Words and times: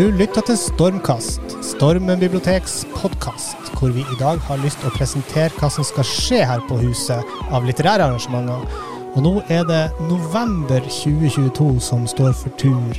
Du 0.00 0.06
lytter 0.16 0.40
til 0.40 0.56
Stormkast, 0.56 1.50
Stormen 1.60 2.22
biblioteks 2.22 2.86
podkast, 2.94 3.66
hvor 3.76 3.90
vi 3.92 4.00
i 4.00 4.14
dag 4.16 4.38
har 4.46 4.60
lyst 4.62 4.78
til 4.80 4.88
å 4.88 4.92
presentere 4.94 5.52
hva 5.58 5.68
som 5.68 5.84
skal 5.84 6.06
skje 6.08 6.38
her 6.48 6.62
på 6.70 6.78
huset 6.80 7.34
av 7.52 7.66
litterære 7.68 8.06
arrangementer. 8.06 8.64
Og 9.10 9.18
nå 9.26 9.34
er 9.52 9.66
det 9.68 9.82
november 10.08 10.80
2022 10.88 11.68
som 11.84 12.08
står 12.08 12.32
for 12.38 12.56
tur. 12.62 12.96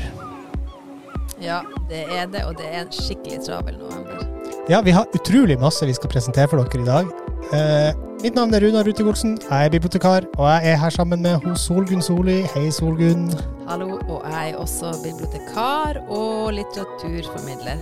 Ja, 1.41 1.63
det 1.89 2.03
er 2.05 2.29
det, 2.29 2.45
og 2.45 2.61
det 2.61 2.69
er 2.69 2.83
en 2.83 2.93
skikkelig 2.93 3.41
travel 3.47 3.81
november. 3.81 4.21
Ja, 4.69 4.85
vi 4.85 4.93
har 4.93 5.09
utrolig 5.17 5.57
masse 5.57 5.89
vi 5.89 5.97
skal 5.97 6.13
presentere 6.13 6.53
for 6.53 6.61
dere 6.61 6.85
i 6.85 6.91
dag. 6.91 7.09
Eh, 7.49 8.10
mitt 8.21 8.35
navn 8.37 8.53
er 8.53 8.61
Runar 8.61 8.85
Rutegolsen. 8.85 9.37
Jeg 9.41 9.65
er 9.65 9.71
bibliotekar, 9.73 10.25
og 10.37 10.45
jeg 10.45 10.73
er 10.73 10.77
her 10.77 10.93
sammen 10.93 11.23
med 11.25 11.41
hos 11.41 11.63
Solgunn 11.65 12.03
Soli. 12.05 12.41
Hei, 12.53 12.67
Solgunn. 12.73 13.31
Hallo, 13.65 13.95
og 13.97 14.27
jeg 14.29 14.51
er 14.51 14.59
også 14.61 14.91
bibliotekar 15.01 15.97
og 16.05 16.51
litteraturformidler. 16.53 17.81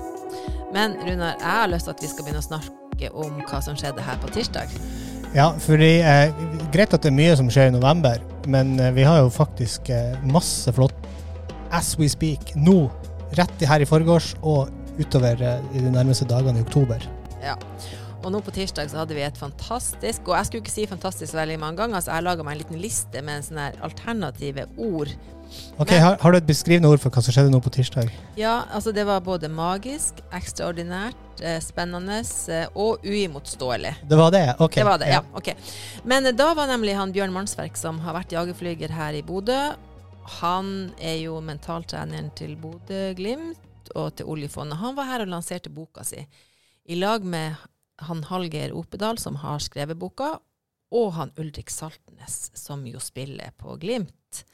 Men 0.76 0.96
Runar, 1.04 1.36
jeg 1.42 1.52
har 1.58 1.68
lyst 1.74 1.90
til 1.90 1.96
at 1.96 2.04
vi 2.06 2.12
skal 2.12 2.28
begynne 2.28 2.44
å 2.44 2.48
snakke 2.48 3.12
om 3.12 3.44
hva 3.50 3.62
som 3.66 3.76
skjedde 3.80 4.06
her 4.06 4.20
på 4.24 4.32
tirsdag. 4.38 4.72
Ja, 5.36 5.52
fordi 5.62 5.92
eh, 6.00 6.32
Greit 6.74 6.96
at 6.96 7.04
det 7.04 7.12
er 7.12 7.20
mye 7.20 7.36
som 7.38 7.52
skjer 7.52 7.70
i 7.70 7.76
november, 7.76 8.24
men 8.48 8.78
eh, 8.80 8.94
vi 8.96 9.06
har 9.08 9.20
jo 9.26 9.34
faktisk 9.34 9.92
eh, 9.94 10.16
masse 10.32 10.72
flott 10.74 11.10
as 11.76 11.94
we 12.00 12.08
speak 12.10 12.56
nå. 12.56 12.86
Rett 13.38 13.62
i 13.62 13.68
her 13.70 13.84
i 13.84 13.90
forgårs 13.90 14.34
og 14.40 14.72
utover 15.02 15.42
eh, 15.44 15.66
i 15.76 15.84
de 15.84 15.92
nærmeste 15.94 16.28
dagene 16.30 16.64
i 16.64 16.66
oktober. 16.66 17.04
Ja. 17.44 17.60
Og 18.20 18.32
nå 18.34 18.42
på 18.44 18.52
tirsdag 18.52 18.90
så 18.92 19.02
hadde 19.02 19.16
vi 19.16 19.24
et 19.24 19.38
fantastisk 19.40 20.28
Og 20.28 20.36
jeg 20.36 20.50
skulle 20.50 20.64
ikke 20.66 20.74
si 20.74 20.86
fantastisk 20.90 21.38
veldig 21.38 21.60
mange 21.62 21.80
ganger, 21.80 22.04
så 22.04 22.18
jeg 22.18 22.26
laga 22.28 22.44
meg 22.44 22.58
en 22.58 22.64
liten 22.64 22.82
liste 22.84 23.22
med 23.24 23.40
en 23.40 23.46
sånne 23.46 23.68
her 23.70 23.78
alternative 23.88 24.66
ord. 24.78 25.14
Ok, 25.80 25.90
Men- 25.90 26.02
har, 26.04 26.18
har 26.22 26.32
du 26.32 26.38
et 26.38 26.46
beskrivende 26.46 26.90
ord 26.92 27.00
for 27.02 27.10
hva 27.10 27.24
som 27.26 27.34
skjedde 27.34 27.50
nå 27.50 27.62
på 27.64 27.72
tirsdag? 27.74 28.12
Ja, 28.38 28.66
altså 28.70 28.92
det 28.94 29.06
var 29.08 29.24
både 29.26 29.50
magisk, 29.50 30.20
ekstraordinært, 30.36 31.42
eh, 31.42 31.58
spennende 31.64 32.20
eh, 32.54 32.68
og 32.76 33.02
uimotståelig. 33.02 33.96
Det 34.10 34.20
var 34.20 34.36
det? 34.36 34.44
Ok. 34.60 34.76
Det 34.76 34.86
var 34.86 35.00
det, 35.02 35.08
ja. 35.10 35.24
ok. 35.34 35.50
Men 36.06 36.30
eh, 36.30 36.36
da 36.38 36.52
var 36.54 36.70
nemlig 36.70 36.94
han 37.00 37.16
Bjørn 37.16 37.34
Mannsverk, 37.34 37.80
som 37.80 37.98
har 38.04 38.14
vært 38.20 38.36
jagerflyger 38.36 38.94
her 38.94 39.18
i 39.18 39.24
Bodø. 39.26 39.58
Han 40.44 40.92
er 41.02 41.18
jo 41.24 41.40
mentaltreneren 41.42 42.30
til 42.38 42.54
Bodø-Glimt 42.62 43.90
og 43.96 44.14
til 44.20 44.30
oljefondet. 44.30 44.78
Han 44.84 44.94
var 45.00 45.10
her 45.10 45.26
og 45.26 45.32
lanserte 45.34 45.74
boka 45.74 46.06
si 46.06 46.22
i 46.90 46.98
lag 46.98 47.26
med 47.26 47.58
han 48.08 48.24
Hallgeir 48.24 48.74
Opedal, 48.76 49.18
som 49.18 49.40
har 49.44 49.60
skrevet 49.64 50.00
boka, 50.00 50.38
og 50.90 51.12
han 51.18 51.32
Ulrik 51.38 51.70
Saltnes, 51.70 52.50
som 52.58 52.88
jo 52.88 53.02
spiller 53.04 53.54
på 53.58 53.76
Glimt. 53.82 54.46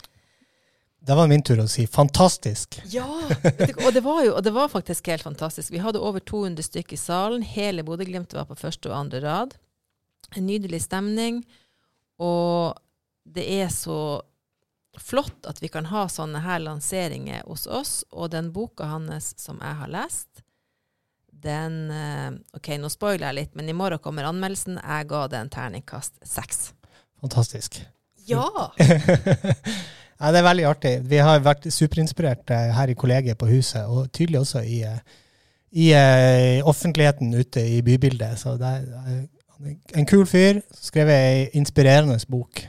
Det 1.06 1.16
var 1.16 1.28
min 1.30 1.44
tur 1.46 1.60
å 1.62 1.68
si 1.70 1.86
fantastisk. 1.88 2.80
Ja! 2.90 3.06
og, 3.06 3.90
det 3.94 4.02
var 4.02 4.24
jo, 4.26 4.32
og 4.34 4.42
det 4.44 4.54
var 4.56 4.72
faktisk 4.74 5.12
helt 5.12 5.24
fantastisk. 5.24 5.70
Vi 5.72 5.84
hadde 5.84 6.02
over 6.02 6.20
200 6.20 6.66
stykker 6.66 6.98
i 6.98 7.00
salen. 7.00 7.46
Hele 7.46 7.86
Bodø-Glimt 7.86 8.34
var 8.34 8.48
på 8.50 8.58
første 8.58 8.90
og 8.90 8.98
andre 8.98 9.22
rad. 9.22 9.54
En 10.34 10.48
nydelig 10.50 10.82
stemning. 10.88 11.44
Og 12.18 12.74
det 13.22 13.46
er 13.62 13.70
så 13.70 14.00
flott 14.98 15.46
at 15.46 15.62
vi 15.62 15.70
kan 15.70 15.92
ha 15.92 16.08
sånne 16.10 16.42
her 16.42 16.64
lanseringer 16.66 17.46
hos 17.46 17.68
oss. 17.68 18.00
Og 18.10 18.34
den 18.34 18.50
boka 18.56 18.90
hans 18.90 19.36
som 19.38 19.62
jeg 19.62 19.78
har 19.84 19.94
lest, 19.94 20.45
den 21.46 21.76
eh, 21.94 22.30
OK, 22.58 22.72
nå 22.82 22.90
spoiler 22.92 23.30
jeg 23.30 23.38
litt, 23.40 23.52
men 23.58 23.70
i 23.70 23.76
morgen 23.78 24.02
kommer 24.04 24.28
anmeldelsen. 24.30 24.80
Jeg 24.82 25.10
ga 25.12 25.26
den 25.32 25.52
terningkast 25.54 26.18
seks. 26.26 26.72
Fantastisk. 27.22 27.80
Ja! 28.26 28.48
ja, 30.20 30.32
det 30.32 30.40
er 30.40 30.48
veldig 30.48 30.66
artig. 30.70 30.96
Vi 31.10 31.22
har 31.22 31.44
vært 31.46 31.68
superinspirert 31.74 32.52
eh, 32.54 32.74
her 32.76 32.92
i 32.92 32.98
kollegiet 32.98 33.40
på 33.42 33.50
huset, 33.52 33.86
og 33.86 34.10
tydelig 34.16 34.42
også 34.42 34.64
i, 34.66 34.82
i, 34.82 34.94
i 35.86 35.90
eh, 35.98 36.66
offentligheten 36.66 37.34
ute 37.38 37.64
i 37.78 37.82
bybildet. 37.86 38.40
Så 38.42 38.58
det 38.62 38.72
er 38.80 38.88
eh, 39.02 39.76
en 40.00 40.10
kul 40.10 40.26
fyr. 40.30 40.64
Skrevet 40.76 41.16
ei 41.16 41.46
inspirerende 41.60 42.18
bok 42.30 42.66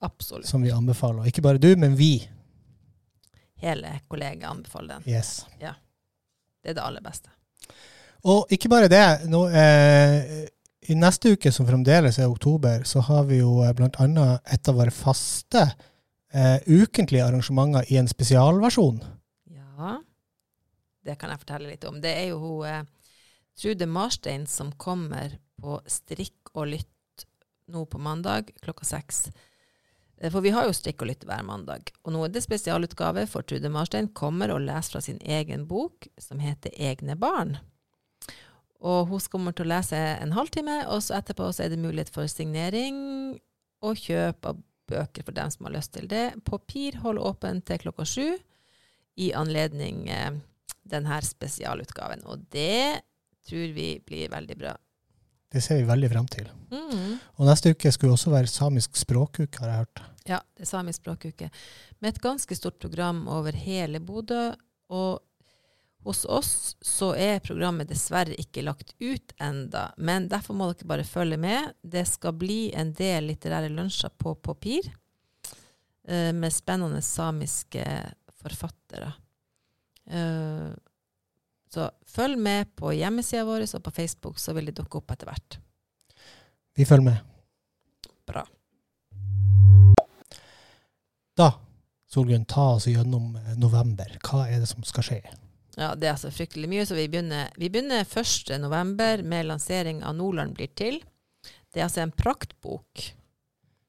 Absolutt. 0.00 0.48
som 0.48 0.62
vi 0.62 0.72
anbefaler. 0.74 1.26
Ikke 1.28 1.44
bare 1.44 1.60
du, 1.62 1.72
men 1.76 1.98
vi. 1.98 2.14
Hele 3.60 3.98
kollegaet 4.08 4.48
anbefaler 4.54 4.98
den. 4.98 5.12
Yes. 5.12 5.44
Ja. 5.60 5.74
Det 6.62 6.72
er 6.72 6.80
det 6.80 6.84
aller 6.84 7.04
beste. 7.04 7.32
Og 8.24 8.50
ikke 8.52 8.68
bare 8.68 8.90
det. 8.92 9.04
Nå, 9.32 9.46
eh, 9.48 10.48
I 10.90 10.96
neste 10.98 11.34
uke, 11.36 11.52
som 11.52 11.68
fremdeles 11.68 12.18
er 12.18 12.28
oktober, 12.28 12.84
så 12.84 13.00
har 13.06 13.24
vi 13.30 13.40
jo 13.40 13.60
bl.a. 13.60 13.72
blant 13.76 14.00
annet 14.02 14.40
et 14.52 14.68
av 14.68 14.76
våre 14.80 14.92
faste 14.92 15.62
eh, 16.32 16.58
ukentlige 16.66 17.24
arrangementer 17.24 17.86
i 17.92 17.96
en 18.00 18.08
spesialversjon. 18.10 19.00
Ja, 19.54 19.98
det 21.06 21.16
kan 21.20 21.32
jeg 21.32 21.42
fortelle 21.44 21.70
litt 21.70 21.84
om. 21.88 22.00
Det 22.02 22.12
er 22.12 22.32
jo 22.32 22.40
hun 22.42 22.66
eh, 22.68 22.82
Trude 23.60 23.86
Marstein 23.86 24.46
som 24.48 24.72
kommer 24.80 25.38
på 25.60 25.80
Strikk 25.88 26.52
og 26.54 26.70
lytt 26.72 27.26
nå 27.70 27.84
på 27.86 28.00
mandag 28.02 28.50
klokka 28.64 28.84
seks. 28.88 29.28
Eh, 30.20 30.30
For 30.30 30.40
vi 30.44 30.52
har 30.54 30.66
jo 30.68 30.76
Strikk 30.76 31.04
og 31.04 31.10
lytt 31.12 31.26
hver 31.28 31.44
mandag. 31.46 31.92
Og 32.04 32.14
nå 32.14 32.24
er 32.26 32.34
det 32.34 32.44
spesialutgave 32.44 33.26
for 33.30 33.46
Trude 33.46 33.70
Marstein 33.72 34.10
kommer 34.16 34.52
og 34.54 34.64
leser 34.66 34.96
fra 34.96 35.04
sin 35.04 35.20
egen 35.20 35.66
bok 35.70 36.08
som 36.18 36.40
heter 36.42 36.74
Egne 36.76 37.16
barn. 37.20 37.58
Og 38.80 39.10
hun 39.10 39.20
kommer 39.32 39.52
til 39.52 39.68
å 39.68 39.74
lese 39.74 39.96
en 39.96 40.32
halvtime, 40.32 40.82
og 40.88 41.02
så 41.04 41.18
etterpå 41.18 41.50
så 41.52 41.66
er 41.66 41.72
det 41.72 41.82
mulighet 41.82 42.12
for 42.14 42.30
signering 42.30 42.96
og 43.84 43.98
kjøp 44.00 44.48
av 44.48 44.60
bøker 44.90 45.26
for 45.26 45.36
dem 45.36 45.50
som 45.52 45.68
har 45.68 45.76
lyst 45.76 45.92
til 45.94 46.08
det. 46.10 46.30
Papir 46.48 46.98
holder 47.04 47.28
åpent 47.30 47.66
til 47.68 47.82
klokka 47.84 48.06
sju 48.08 48.28
i 49.20 49.30
anledning 49.36 50.08
eh, 50.10 50.32
denne 50.88 51.20
spesialutgaven. 51.24 52.24
Og 52.26 52.46
det 52.52 53.02
tror 53.46 53.74
vi 53.76 53.90
blir 54.06 54.32
veldig 54.32 54.56
bra. 54.58 54.74
Det 55.50 55.62
ser 55.64 55.80
vi 55.80 55.88
veldig 55.88 56.10
frem 56.12 56.26
til. 56.30 56.50
Mm. 56.70 57.16
Og 57.40 57.46
neste 57.48 57.72
uke 57.74 57.90
skulle 57.92 58.14
også 58.14 58.30
være 58.30 58.50
samisk 58.50 58.98
språkuke, 58.98 59.58
har 59.58 59.72
jeg 59.72 59.84
hørt. 59.84 60.02
Ja, 60.28 60.38
det 60.54 60.66
er 60.66 60.70
samisk 60.70 61.02
språkuke. 61.02 61.48
Med 61.98 62.14
et 62.14 62.22
ganske 62.22 62.54
stort 62.54 62.78
program 62.82 63.24
over 63.28 63.56
hele 63.58 64.00
Bodø. 64.00 64.52
Og 64.94 65.18
hos 66.02 66.24
oss 66.24 66.76
så 66.80 67.12
er 67.18 67.42
programmet 67.44 67.90
dessverre 67.90 68.36
ikke 68.40 68.64
lagt 68.64 68.94
ut 69.00 69.34
enda, 69.40 69.90
men 70.00 70.28
derfor 70.32 70.56
må 70.56 70.70
dere 70.70 70.88
bare 70.88 71.04
følge 71.04 71.36
med. 71.40 71.74
Det 71.82 72.06
skal 72.08 72.36
bli 72.40 72.70
en 72.76 72.94
del 72.96 73.28
litterære 73.28 73.68
lunsjer 73.72 74.12
på 74.16 74.34
papir 74.40 74.88
eh, 76.08 76.30
med 76.32 76.54
spennende 76.56 77.02
samiske 77.04 77.84
forfattere. 78.40 79.12
Eh, 80.08 80.70
så 81.70 81.90
følg 82.08 82.38
med 82.40 82.72
på 82.74 82.94
hjemmesida 82.96 83.44
vår 83.46 83.68
og 83.68 83.82
på 83.84 83.92
Facebook, 83.94 84.40
så 84.40 84.56
vil 84.56 84.70
det 84.70 84.78
dukke 84.80 84.98
opp 84.98 85.12
etter 85.14 85.28
hvert. 85.30 85.58
Vi 86.74 86.88
følger 86.88 87.10
med. 87.12 87.20
Bra. 88.26 88.46
Da, 91.36 91.52
Solgunn, 92.10 92.48
ta 92.48 92.72
oss 92.74 92.88
gjennom 92.90 93.36
eh, 93.36 93.54
november. 93.60 94.16
Hva 94.24 94.48
er 94.48 94.64
det 94.64 94.72
som 94.72 94.82
skal 94.86 95.06
skje? 95.06 95.20
Ja, 95.76 95.92
det 95.94 96.08
er 96.08 96.16
altså 96.16 96.32
fryktelig 96.34 96.68
mye, 96.70 96.86
så 96.86 96.96
vi 96.98 97.06
begynner, 97.10 97.52
vi 97.60 97.68
begynner 97.70 98.02
1. 98.02 98.50
november 98.62 99.22
med 99.22 99.46
lansering 99.46 100.02
av 100.02 100.16
Nordland 100.18 100.56
blir 100.58 100.72
til. 100.74 100.98
Det 101.70 101.80
er 101.80 101.86
altså 101.86 102.02
en 102.02 102.16
praktbok. 102.16 103.04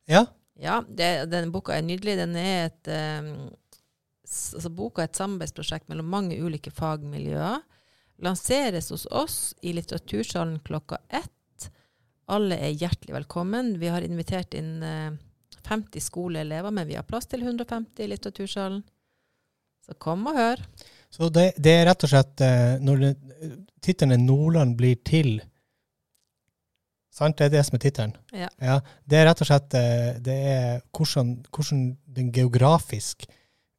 Ja, 0.09 0.27
Ja, 0.61 0.83
det, 0.87 1.25
den 1.31 1.49
boka 1.51 1.73
er 1.73 1.81
nydelig. 1.81 2.17
Den 2.19 2.35
er 2.37 2.67
et, 2.67 2.87
eh, 2.91 3.31
altså 4.53 4.69
boka 4.69 5.01
er 5.01 5.09
et 5.09 5.17
samarbeidsprosjekt 5.17 5.89
mellom 5.89 6.11
mange 6.11 6.37
ulike 6.37 6.69
fagmiljøer. 6.75 7.63
Lanseres 8.21 8.91
hos 8.93 9.07
oss 9.09 9.37
i 9.65 9.73
Litteratursalen 9.73 10.59
klokka 10.61 10.99
ett. 11.09 11.69
Alle 12.29 12.59
er 12.61 12.77
hjertelig 12.77 13.15
velkommen. 13.15 13.73
Vi 13.81 13.89
har 13.89 14.05
invitert 14.05 14.53
inn 14.53 14.83
eh, 14.85 15.17
50 15.65 16.05
skoleelever, 16.05 16.69
men 16.71 16.85
vi 16.87 16.99
har 16.99 17.09
plass 17.09 17.25
til 17.31 17.41
150 17.41 18.05
i 18.05 18.11
Litteratursalen. 18.11 18.83
Så 19.81 19.97
kom 19.97 20.27
og 20.29 20.37
hør. 20.37 20.61
Så 21.11 21.29
det, 21.29 21.51
det 21.59 21.71
er 21.81 21.85
rett 21.89 22.03
og 22.07 22.11
slett 22.13 22.41
eh, 22.45 22.77
når 22.79 23.01
tittelen 23.83 24.25
'Nordland 24.25 24.77
blir 24.79 24.95
til'. 25.07 25.41
Sant? 27.11 27.37
Det 27.37 27.45
er 27.49 27.49
det 27.57 27.65
som 27.67 27.75
er 27.75 27.83
tittelen? 27.83 28.13
Ja. 28.33 28.79
Det 29.03 29.17
er 29.19 29.27
rett 29.27 29.41
og 29.43 29.49
slett 29.49 29.73
eh, 29.75 30.13
det 30.23 30.37
er 30.55 30.81
hvordan, 30.95 31.33
hvordan 31.51 31.81
den 32.07 32.31
geografisk 32.31 33.25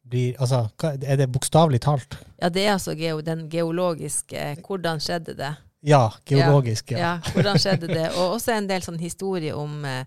blir 0.04 0.34
Altså, 0.38 0.68
er 0.82 1.16
det 1.16 1.30
bokstavelig 1.32 1.80
talt? 1.80 2.18
Ja, 2.42 2.48
det 2.48 2.66
er 2.66 2.72
altså 2.74 2.94
geo, 2.98 3.20
den 3.24 3.48
geologiske 3.50 4.56
Hvordan 4.66 5.00
skjedde 5.00 5.36
det? 5.38 5.54
Ja, 5.82 6.10
geologisk. 6.26 6.90
Ja. 6.92 6.98
Ja, 6.98 7.32
hvordan 7.32 7.58
skjedde 7.58 7.88
det? 7.88 8.10
Og 8.18 8.36
også 8.36 8.52
en 8.54 8.68
del 8.68 8.84
sånn 8.84 9.00
historie 9.00 9.54
om 9.56 9.80
eh, 9.88 10.04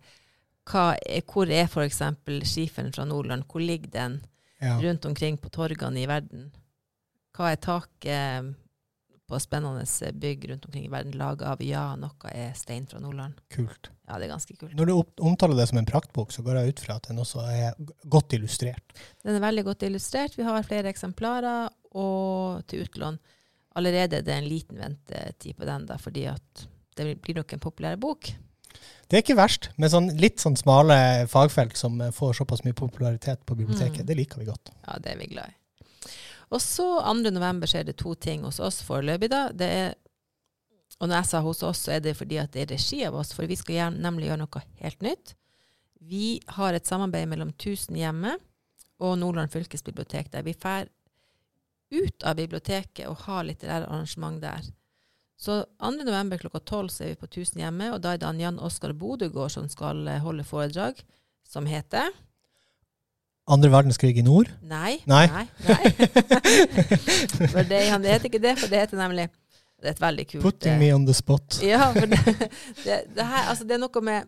hva, 0.70 0.86
hvor 1.32 1.50
er 1.52 1.66
f.eks. 1.68 2.02
skiferen 2.48 2.94
fra 2.94 3.06
Nordland? 3.06 3.44
Hvor 3.50 3.60
ligger 3.62 3.90
den 3.92 4.22
Ja. 4.62 4.78
rundt 4.80 5.06
omkring 5.06 5.36
på 5.38 5.50
torgene 5.50 6.00
i 6.02 6.08
verden? 6.08 6.52
Hva 7.36 7.52
er 7.52 7.60
taket 7.62 8.54
på 9.26 9.40
spennende 9.42 10.12
bygg 10.22 10.46
rundt 10.52 10.66
omkring 10.68 10.86
i 10.86 10.92
verden 10.94 11.16
laga 11.18 11.54
av? 11.54 11.64
Ja, 11.66 11.88
noe 12.00 12.32
er 12.32 12.54
stein 12.58 12.86
fra 12.90 13.02
Nordland. 13.02 13.40
Kult. 13.54 13.90
Ja, 14.06 14.20
det 14.20 14.28
er 14.28 14.36
ganske 14.36 14.56
kult. 14.58 14.76
Når 14.78 14.92
du 14.92 15.24
omtaler 15.26 15.58
det 15.58 15.66
som 15.72 15.80
en 15.82 15.90
praktbok, 15.90 16.32
så 16.32 16.46
går 16.46 16.60
jeg 16.60 16.76
ut 16.76 16.84
fra 16.86 17.00
at 17.00 17.10
den 17.10 17.22
også 17.24 17.42
er 17.50 17.74
godt 18.12 18.38
illustrert. 18.38 18.96
Den 19.26 19.40
er 19.40 19.44
veldig 19.44 19.66
godt 19.66 19.88
illustrert. 19.88 20.38
Vi 20.38 20.46
har 20.46 20.68
flere 20.68 20.94
eksemplarer, 20.94 21.74
og 21.96 22.62
til 22.70 22.86
utlån. 22.86 23.18
Allerede 23.76 24.20
er 24.20 24.26
det 24.28 24.36
en 24.36 24.48
liten 24.48 24.80
ventetid 24.80 25.58
på 25.58 25.68
den, 25.68 25.88
da, 25.90 25.98
fordi 26.00 26.28
at 26.32 26.66
det 26.96 27.18
blir 27.24 27.40
nok 27.40 27.56
en 27.56 27.64
populær 27.64 27.98
bok. 28.00 28.30
Det 29.10 29.18
er 29.18 29.24
ikke 29.24 29.38
verst, 29.38 29.70
med 29.80 29.92
sånn 29.94 30.10
litt 30.20 30.42
sånn 30.44 30.58
smale 30.60 30.96
fagfelt 31.32 31.78
som 31.80 32.00
eh, 32.02 32.14
får 32.16 32.40
såpass 32.40 32.64
mye 32.66 32.76
popularitet 32.78 33.44
på 33.46 33.58
biblioteket. 33.58 34.04
Mm. 34.04 34.10
Det 34.10 34.18
liker 34.18 34.42
vi 34.42 34.48
godt. 34.50 34.72
Ja, 34.88 34.98
det 35.02 35.14
er 35.14 35.22
vi 35.22 35.30
glad 35.32 35.54
i. 35.54 35.58
Og 36.56 36.62
så 36.64 36.88
2. 37.04 37.32
november 37.36 37.68
skjer 37.68 37.88
det 37.90 37.98
to 38.00 38.14
ting 38.16 38.46
hos 38.48 38.62
oss 38.64 38.80
foreløpig, 38.88 39.30
da. 39.34 39.50
Det 39.52 39.68
er, 39.68 39.96
og 41.02 41.10
når 41.10 41.18
jeg 41.20 41.30
sa 41.32 41.42
hos 41.44 41.64
oss, 41.68 41.82
så 41.84 41.98
er 41.98 42.04
det 42.06 42.16
fordi 42.16 42.40
at 42.40 42.54
det 42.56 42.64
er 42.64 42.74
regi 42.78 43.02
av 43.08 43.18
oss, 43.20 43.34
for 43.36 43.50
vi 43.50 43.58
skal 43.60 43.76
gjerne, 43.80 44.04
nemlig 44.06 44.30
gjøre 44.30 44.44
noe 44.46 44.64
helt 44.80 45.04
nytt. 45.04 45.36
Vi 46.06 46.38
har 46.56 46.78
et 46.78 46.88
samarbeid 46.88 47.28
mellom 47.28 47.52
Tusenhjemmet 47.60 48.40
og 49.04 49.18
Nordland 49.20 49.52
fylkesbibliotek, 49.52 50.32
der 50.32 50.46
vi 50.46 50.56
drar 50.56 50.88
ut 51.92 52.26
av 52.26 52.38
biblioteket 52.40 53.08
og 53.10 53.26
har 53.26 53.46
litterære 53.48 53.90
arrangement 53.90 54.40
der. 54.42 54.64
Så 55.36 55.66
2. 55.84 55.92
november 56.08 56.40
klokka 56.40 56.62
12 56.64 56.90
så 56.90 57.04
er 57.04 57.14
vi 57.14 57.20
på 57.20 57.32
Tusenhjemmet, 57.36 57.92
og 57.92 58.04
da 58.04 58.14
er 58.16 58.22
det 58.22 58.32
Jan 58.40 58.62
Oskar 58.64 58.96
Bodøgård 58.96 59.52
som 59.58 59.68
skal 59.70 60.06
eh, 60.08 60.22
holde 60.24 60.48
foredrag, 60.48 61.02
som 61.44 61.68
heter 61.68 62.14
Andre 63.48 63.70
verdenskrig 63.70 64.18
i 64.18 64.24
nord? 64.26 64.50
Nei. 64.66 64.98
Nei. 65.06 65.26
nei, 65.30 65.46
nei. 65.68 65.92
for 67.54 67.62
det, 67.62 67.82
han, 67.92 68.02
det 68.02 68.16
heter 68.16 68.32
ikke 68.32 68.42
det, 68.42 68.56
for 68.58 68.72
det 68.72 68.80
heter 68.82 68.98
nemlig 68.98 69.28
Det 69.30 69.92
er 69.92 69.94
et 69.94 70.02
veldig 70.02 70.26
kult 70.32 70.46
Putting 70.48 70.74
eh, 70.74 70.80
me 70.82 70.90
on 70.96 71.06
the 71.06 71.14
spot. 71.14 71.60
Ja, 71.62 71.92
for 71.94 72.10
det, 72.10 72.22
det, 72.86 73.04
det 73.14 73.28
her 73.30 73.52
Altså, 73.52 73.68
det 73.68 73.78
er 73.78 73.84
noe 73.84 74.06
med 74.06 74.26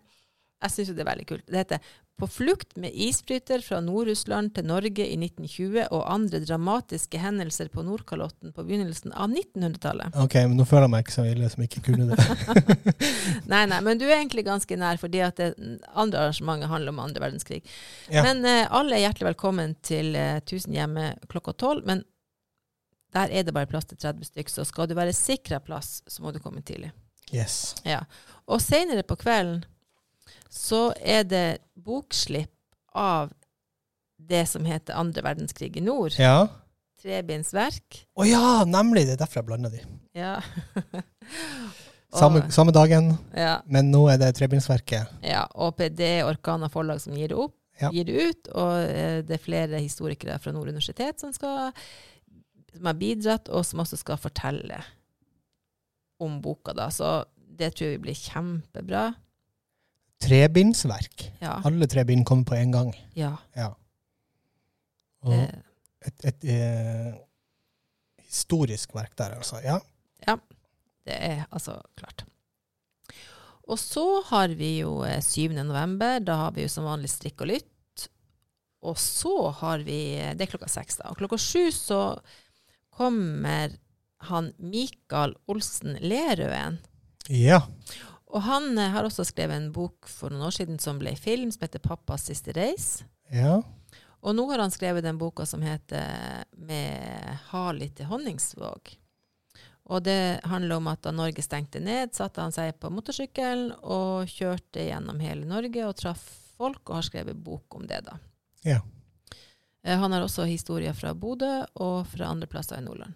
Jeg 0.64 0.74
syns 0.74 0.94
det 0.98 1.04
er 1.04 1.10
veldig 1.12 1.26
kult. 1.30 1.46
Det 1.46 1.60
heter 1.60 1.80
'På 2.18 2.26
flukt 2.26 2.72
med 2.82 2.96
isbryter 2.98 3.62
fra 3.62 3.78
Nord-Russland 3.80 4.56
til 4.56 4.66
Norge 4.66 5.06
i 5.06 5.14
1920 5.14 5.84
og 5.94 6.08
andre 6.10 6.40
dramatiske 6.42 7.20
hendelser 7.22 7.70
på 7.70 7.84
Nordkalotten 7.86 8.56
på 8.56 8.64
begynnelsen 8.66 9.14
av 9.14 9.30
1900-tallet'. 9.30 10.18
Ok, 10.24 10.34
men 10.34 10.58
nå 10.58 10.66
føler 10.66 10.88
jeg 10.88 10.94
meg 10.96 11.06
ikke 11.06 11.14
så 11.14 11.28
ille 11.30 11.50
som 11.54 11.62
ikke 11.68 11.84
kunne 11.86 12.10
det. 12.10 12.18
Nei, 13.54 13.62
nei, 13.70 13.80
men 13.86 14.02
du 14.02 14.08
er 14.08 14.18
egentlig 14.18 14.48
ganske 14.48 14.80
nær, 14.82 14.98
fordi 14.98 15.22
at 15.22 15.38
det 15.38 15.54
andre 15.94 16.26
arrangementet 16.26 16.74
handler 16.74 16.96
om 16.96 17.06
andre 17.06 17.22
verdenskrig. 17.22 17.62
Ja. 18.10 18.26
Men 18.26 18.42
eh, 18.46 18.66
alle 18.66 18.98
er 18.98 19.06
hjertelig 19.06 19.30
velkommen 19.30 19.78
til 19.86 20.16
eh, 20.18 20.42
Tusenhjemmet 20.42 21.30
klokka 21.30 21.54
tolv. 21.54 21.86
Men 21.86 22.02
der 23.14 23.30
er 23.30 23.46
det 23.46 23.54
bare 23.54 23.70
plass 23.70 23.86
til 23.86 23.98
30 24.02 24.32
stykker, 24.34 24.52
så 24.58 24.66
skal 24.66 24.90
du 24.90 24.98
være 24.98 25.14
sikra 25.14 25.62
plass, 25.62 26.02
så 26.08 26.26
må 26.26 26.34
du 26.34 26.42
komme 26.42 26.66
tidlig. 26.66 26.92
Yes. 27.30 27.76
Ja. 27.86 28.02
Og 28.50 28.62
seinere 28.64 29.06
på 29.06 29.20
kvelden 29.22 29.64
så 30.50 30.92
er 31.02 31.24
det 31.28 31.46
bokslipp 31.76 32.52
av 32.98 33.34
det 34.18 34.46
som 34.50 34.66
heter 34.66 34.98
andre 34.98 35.22
verdenskrig 35.24 35.76
i 35.78 35.84
nord. 35.86 36.16
Ja. 36.20 36.48
Trebindsverk. 37.02 38.02
Å 38.18 38.26
ja, 38.26 38.64
nemlig! 38.66 39.06
Det 39.08 39.14
er 39.18 39.22
derfor 39.22 39.42
jeg 39.44 39.48
blanda 39.52 39.70
de. 39.74 39.84
Ja. 40.18 40.40
Samme, 42.18 42.46
samme 42.56 42.72
dagen, 42.72 43.12
ja, 43.36 43.58
men 43.68 43.90
nå 43.92 44.06
er 44.10 44.16
det 44.22 44.30
Trebindsverket. 44.38 45.10
ja, 45.28 45.42
og 45.60 45.76
det 45.78 46.06
er 46.08 46.26
Orkana 46.26 46.70
forlag 46.72 47.02
som 47.04 47.14
gir 47.14 47.28
det 47.34 47.36
opp, 47.38 47.54
Ja. 47.82 47.90
gir 47.94 48.08
det 48.08 48.16
ut, 48.30 48.48
og 48.56 48.72
eh, 48.88 49.20
det 49.28 49.36
er 49.36 49.44
flere 49.44 49.78
historikere 49.84 50.40
fra 50.42 50.54
Nord 50.56 50.72
universitet 50.72 51.20
som, 51.22 51.34
skal, 51.36 51.76
som 52.74 52.88
har 52.90 52.96
bidratt, 52.98 53.52
og 53.54 53.66
som 53.68 53.84
også 53.84 54.00
skal 54.00 54.18
fortelle 54.18 54.80
om 56.24 56.40
boka. 56.42 56.74
Da. 56.74 56.88
Så 56.90 57.12
det 57.36 57.76
tror 57.76 57.92
jeg 57.92 58.02
blir 58.08 58.18
kjempebra. 58.18 59.04
Trebindsverk. 60.24 61.28
Ja. 61.42 61.60
Alle 61.68 61.88
tre 61.90 62.04
bind 62.08 62.26
kommer 62.26 62.48
på 62.48 62.58
én 62.58 62.72
gang. 62.74 62.94
ja 63.16 63.36
Ja. 63.56 63.74
Og 65.28 65.34
et, 65.34 65.56
et, 66.08 66.26
et 66.30 66.44
eh, 66.54 67.14
historisk 68.30 68.94
verk 68.96 69.16
der, 69.18 69.36
altså. 69.38 69.60
Ja. 69.64 69.80
det 71.08 71.16
er 71.16 71.46
altså 71.52 71.80
klart. 71.98 72.24
Og 73.68 73.80
så 73.80 74.22
har 74.30 74.54
vi 74.56 74.78
jo 74.80 75.02
eh, 75.04 75.22
7. 75.22 75.52
november. 75.64 76.20
Da 76.24 76.36
har 76.46 76.52
vi 76.56 76.64
jo 76.64 76.72
som 76.72 76.88
vanlig 76.88 77.10
strikk 77.12 77.42
og 77.44 77.52
lytt. 77.52 78.08
Og 78.88 78.96
så 79.02 79.50
har 79.60 79.82
vi 79.84 80.16
Det 80.38 80.46
er 80.46 80.52
klokka 80.54 80.70
seks, 80.72 81.00
da. 81.02 81.10
Og 81.12 81.18
klokka 81.20 81.38
sju 81.42 81.72
så 81.74 82.02
kommer 82.98 83.74
han 84.30 84.54
Mikael 84.58 85.36
Olsen 85.48 85.98
Lerøen. 86.02 86.80
ja. 87.30 87.62
Og 88.28 88.44
han 88.44 88.78
eh, 88.78 88.92
har 88.92 89.08
også 89.08 89.26
skrevet 89.28 89.56
en 89.56 89.72
bok 89.76 90.08
for 90.12 90.34
noen 90.34 90.48
år 90.50 90.56
siden 90.60 90.80
som 90.84 91.00
ble 91.00 91.16
film, 91.16 91.52
som 91.52 91.64
heter 91.64 91.80
'Pappas 91.84 92.28
siste 92.28 92.54
reis'. 92.54 93.04
Ja. 93.32 93.62
Og 94.22 94.36
nå 94.36 94.48
har 94.52 94.60
han 94.60 94.74
skrevet 94.74 95.04
den 95.06 95.18
boka 95.18 95.46
som 95.46 95.62
heter 95.62 96.44
'Med 96.58 97.38
Harli 97.52 97.90
til 97.90 98.06
Honningsvåg'. 98.06 98.98
Og 99.88 100.04
det 100.04 100.42
handler 100.44 100.76
om 100.76 100.88
at 100.88 101.02
da 101.02 101.12
Norge 101.12 101.42
stengte 101.42 101.80
ned, 101.80 102.12
satte 102.16 102.42
han 102.44 102.52
seg 102.52 102.76
på 102.80 102.92
motorsykkelen 102.92 103.72
og 103.84 104.28
kjørte 104.28 104.84
gjennom 104.84 105.22
hele 105.24 105.48
Norge 105.48 105.86
og 105.88 105.96
traff 105.96 106.26
folk, 106.58 106.90
og 106.90 106.96
har 107.00 107.08
skrevet 107.08 107.38
bok 107.40 107.76
om 107.76 107.88
det, 107.88 108.02
da. 108.04 108.18
Ja. 108.66 108.82
Eh, 109.84 109.98
Han 109.98 110.12
har 110.12 110.26
også 110.26 110.44
historier 110.44 110.94
fra 110.94 111.14
Bodø 111.14 111.64
og 111.76 112.08
fra 112.08 112.26
andre 112.34 112.48
plasser 112.48 112.82
i 112.82 112.84
Nordland. 112.84 113.14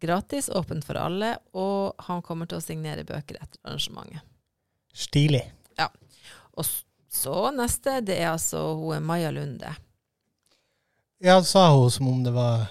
Gratis, 0.00 0.48
åpent 0.50 0.84
for 0.86 0.98
alle, 1.00 1.34
og 1.54 1.94
han 2.08 2.22
kommer 2.22 2.46
til 2.50 2.58
å 2.60 2.64
signere 2.64 3.04
bøker 3.08 3.38
etter 3.42 3.58
arrangementet. 3.64 4.22
Stilig. 4.94 5.42
Ja. 5.78 5.88
Og 6.58 6.66
så 7.10 7.36
neste, 7.54 8.00
det 8.04 8.16
er 8.20 8.32
altså 8.32 8.62
hun 8.78 9.02
Maja 9.06 9.30
Lunde. 9.34 9.74
Ja, 11.22 11.40
sa 11.42 11.68
hun 11.74 11.90
som 11.90 12.08
om 12.08 12.22
det 12.24 12.32
var 12.34 12.68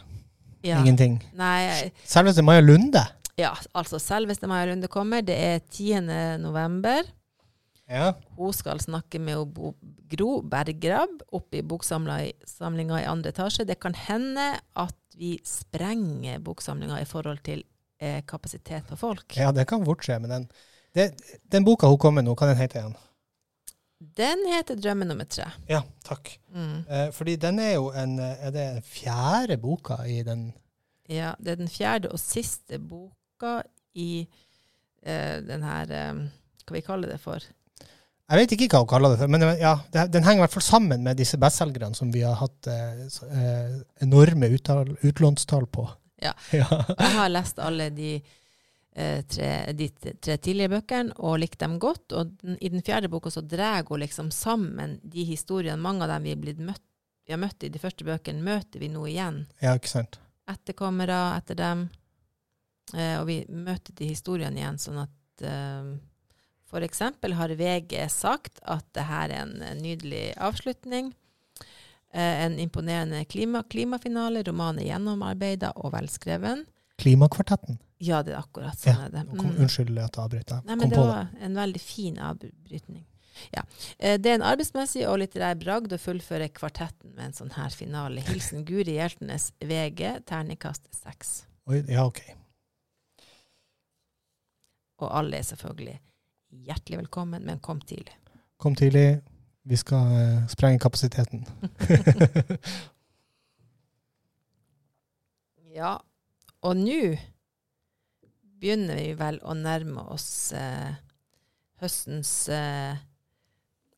Ja. 0.64 0.80
ingenting. 0.82 1.20
Nei, 1.36 1.92
Selveste 2.06 2.44
Maja 2.44 2.62
Lunde. 2.62 3.04
ja, 3.38 3.54
altså 3.76 4.00
selveste 4.00 4.48
Maja 4.48 4.66
Lunde 4.72 4.88
kommer. 4.88 5.22
Det 5.22 5.36
er 5.38 5.60
10. 5.60 6.38
november. 6.40 7.04
Ja. 7.90 8.14
Hun 8.36 8.52
skal 8.54 8.80
snakke 8.80 9.20
med 9.20 9.54
Bo 9.54 9.74
Gro 10.10 10.42
Berggrabb 10.42 11.22
oppe 11.32 11.60
i 11.60 11.62
boksamlinga 11.62 13.02
i 13.02 13.06
andre 13.08 13.32
etasje. 13.32 13.66
Det 13.66 13.80
kan 13.80 13.94
hende 13.94 14.60
at 14.76 14.96
vi 15.18 15.34
sprenger 15.46 16.40
boksamlinga 16.46 17.02
i 17.02 17.10
forhold 17.10 17.42
til 17.46 17.64
eh, 18.02 18.22
kapasitet 18.28 18.88
på 18.90 18.98
folk. 19.00 19.38
ja, 19.38 19.52
det 19.52 19.68
kan 19.70 19.86
fort 19.86 20.06
skje, 20.06 20.20
men 20.22 20.30
den, 20.34 20.48
det, 20.96 21.12
den 21.52 21.66
boka 21.66 21.90
hun 21.90 21.98
kom 22.02 22.18
med 22.20 22.28
nå, 22.28 22.36
hva 22.38 22.52
den 22.52 22.60
heter 22.62 22.82
igjen? 22.82 22.98
Den 23.98 24.44
heter 24.46 24.78
'Drømme 24.78 25.06
nummer 25.10 25.26
tre'. 25.26 25.50
Ja, 25.68 25.82
takk. 26.06 26.36
Mm. 26.54 26.86
Eh, 26.86 27.12
fordi 27.12 27.36
den 27.36 27.60
er 27.60 27.74
jo 27.74 27.90
en 27.90 28.20
Er 28.20 28.52
det 28.52 28.66
den 28.76 28.82
fjerde 28.82 29.58
boka 29.58 30.04
i 30.06 30.24
den 30.24 30.54
Ja, 31.10 31.34
det 31.40 31.52
er 31.52 31.56
den 31.56 31.68
fjerde 31.68 32.12
og 32.12 32.20
siste 32.20 32.80
boka 32.80 33.62
i 33.96 34.28
eh, 35.02 35.42
den 35.42 35.64
her 35.64 35.90
eh, 35.90 36.14
Hva 36.68 36.76
vi 36.76 36.82
kaller 36.82 37.10
det 37.10 37.20
for? 37.20 37.42
Jeg 38.28 38.42
vet 38.42 38.54
ikke 38.58 38.68
hva 38.74 38.82
hun 38.84 38.90
kaller 38.92 39.14
det, 39.16 39.28
men 39.32 39.44
eh, 39.46 39.62
ja, 39.62 39.78
det, 39.94 40.10
den 40.12 40.26
henger 40.26 40.42
i 40.42 40.44
hvert 40.44 40.56
fall 40.58 40.66
sammen 40.66 41.06
med 41.06 41.20
disse 41.20 41.40
bestselgerne 41.40 41.96
som 41.96 42.10
vi 42.12 42.26
har 42.28 42.36
hatt 42.42 42.68
eh, 42.68 43.06
eh, 43.08 43.78
enorme 44.04 44.50
uttal, 44.52 44.92
utlånstall 45.00 45.68
på. 45.72 45.86
Ja. 46.20 46.34
ja. 46.52 46.68
Jeg 46.92 47.14
har 47.16 47.32
lest 47.32 47.62
alle 47.64 47.88
de, 47.96 48.18
eh, 49.00 49.22
tre, 49.32 49.52
de 49.78 49.88
tre 49.96 50.36
tidligere 50.36 50.74
bøkene 50.76 51.16
og 51.24 51.38
likt 51.40 51.62
dem 51.64 51.78
godt. 51.80 52.18
Og 52.20 52.34
den, 52.42 52.58
i 52.60 52.74
den 52.74 52.84
fjerde 52.84 53.12
boka 53.14 53.32
så 53.32 53.46
drar 53.48 53.88
hun 53.88 54.04
liksom 54.04 54.34
sammen 54.36 54.98
de 55.08 55.24
historiene. 55.30 55.80
Mange 55.80 56.04
av 56.04 56.18
dem 56.18 56.28
vi, 56.28 56.58
møtt, 56.60 56.84
vi 57.24 57.36
har 57.36 57.40
møtt 57.40 57.64
i 57.64 57.72
de 57.72 57.80
første 57.80 58.08
bøkene, 58.08 58.44
møter 58.44 58.84
vi 58.84 58.92
nå 58.92 59.06
igjen. 59.08 59.46
ja, 59.64 59.78
ikke 59.80 59.94
sant. 59.94 60.20
Etterkommere 60.52 61.22
etter 61.38 61.60
dem. 61.60 61.88
Eh, 62.92 63.16
og 63.22 63.26
vi 63.32 63.40
møter 63.48 63.96
de 63.96 64.12
historiene 64.12 64.60
igjen, 64.60 64.84
sånn 64.84 65.00
at 65.06 65.16
eksempel 66.84 67.34
har 67.40 67.50
VG 67.56 68.10
sagt 68.12 68.60
at 68.68 68.84
det 68.94 69.06
her 69.08 69.32
er 69.32 69.46
en 69.46 69.62
eh, 69.64 69.76
nydelig 69.80 70.34
avslutning. 70.36 71.14
Eh, 72.14 72.46
en 72.46 72.60
imponerende 72.60 73.24
klima, 73.26 73.64
klimafinale. 73.64 74.44
Romanen 74.48 74.84
er 74.84 74.90
gjennomarbeida 74.92 75.72
og 75.80 75.94
velskreven. 75.96 76.66
Klimakvartetten. 77.00 77.80
Ja, 78.04 78.20
det 78.26 78.34
er 78.36 78.42
akkurat 78.44 78.78
sånn 78.78 78.98
Ja, 79.00 79.10
det. 79.14 79.24
Mm. 79.32 79.54
Unnskyld 79.64 79.98
at 80.02 80.18
jeg 80.18 80.24
avbryter. 80.24 80.64
Nei, 80.66 80.74
Kom 80.76 80.82
men 80.84 80.92
det 80.92 80.98
var 81.00 81.30
en 81.48 81.56
veldig 81.58 81.82
fin 81.82 82.18
avbrytning. 82.22 83.06
Ja. 83.54 83.64
Eh, 84.00 84.18
Det 84.18 84.32
er 84.32 84.36
en 84.40 84.46
arbeidsmessig 84.50 85.06
og 85.08 85.20
litterær 85.22 85.56
bragd 85.62 85.94
å 85.94 86.00
fullføre 86.02 86.50
kvartetten 86.50 87.14
med 87.16 87.26
en 87.30 87.38
sånn 87.38 87.54
her 87.56 87.70
finale. 87.70 88.22
Hilsen 88.28 88.66
Guri 88.66 88.98
Hjeltenes 88.98 89.52
VG, 89.62 90.20
terningkast 90.26 90.90
seks. 90.92 91.46
Ja, 91.88 92.06
OK. 92.06 92.22
Og 95.00 95.10
alle 95.14 95.38
er 95.38 95.46
selvfølgelig 95.46 96.00
hjertelig 96.66 96.98
velkommen, 97.04 97.46
men 97.46 97.60
kom 97.60 97.82
tidlig. 97.82 98.16
Kom 98.58 98.76
tidlig. 98.76 99.22
Vi 99.68 99.76
skal 99.76 100.14
uh, 100.14 100.46
sprenge 100.52 100.80
kapasiteten. 100.80 101.46
Ja, 105.78 105.98
og 106.66 106.78
nå 106.80 107.02
begynner 108.58 108.98
vi 108.98 109.12
vel 109.20 109.36
å 109.46 109.54
nærme 109.54 110.08
oss 110.10 110.50
uh, 110.58 110.96
høstens 111.84 112.32
uh, 112.50 112.96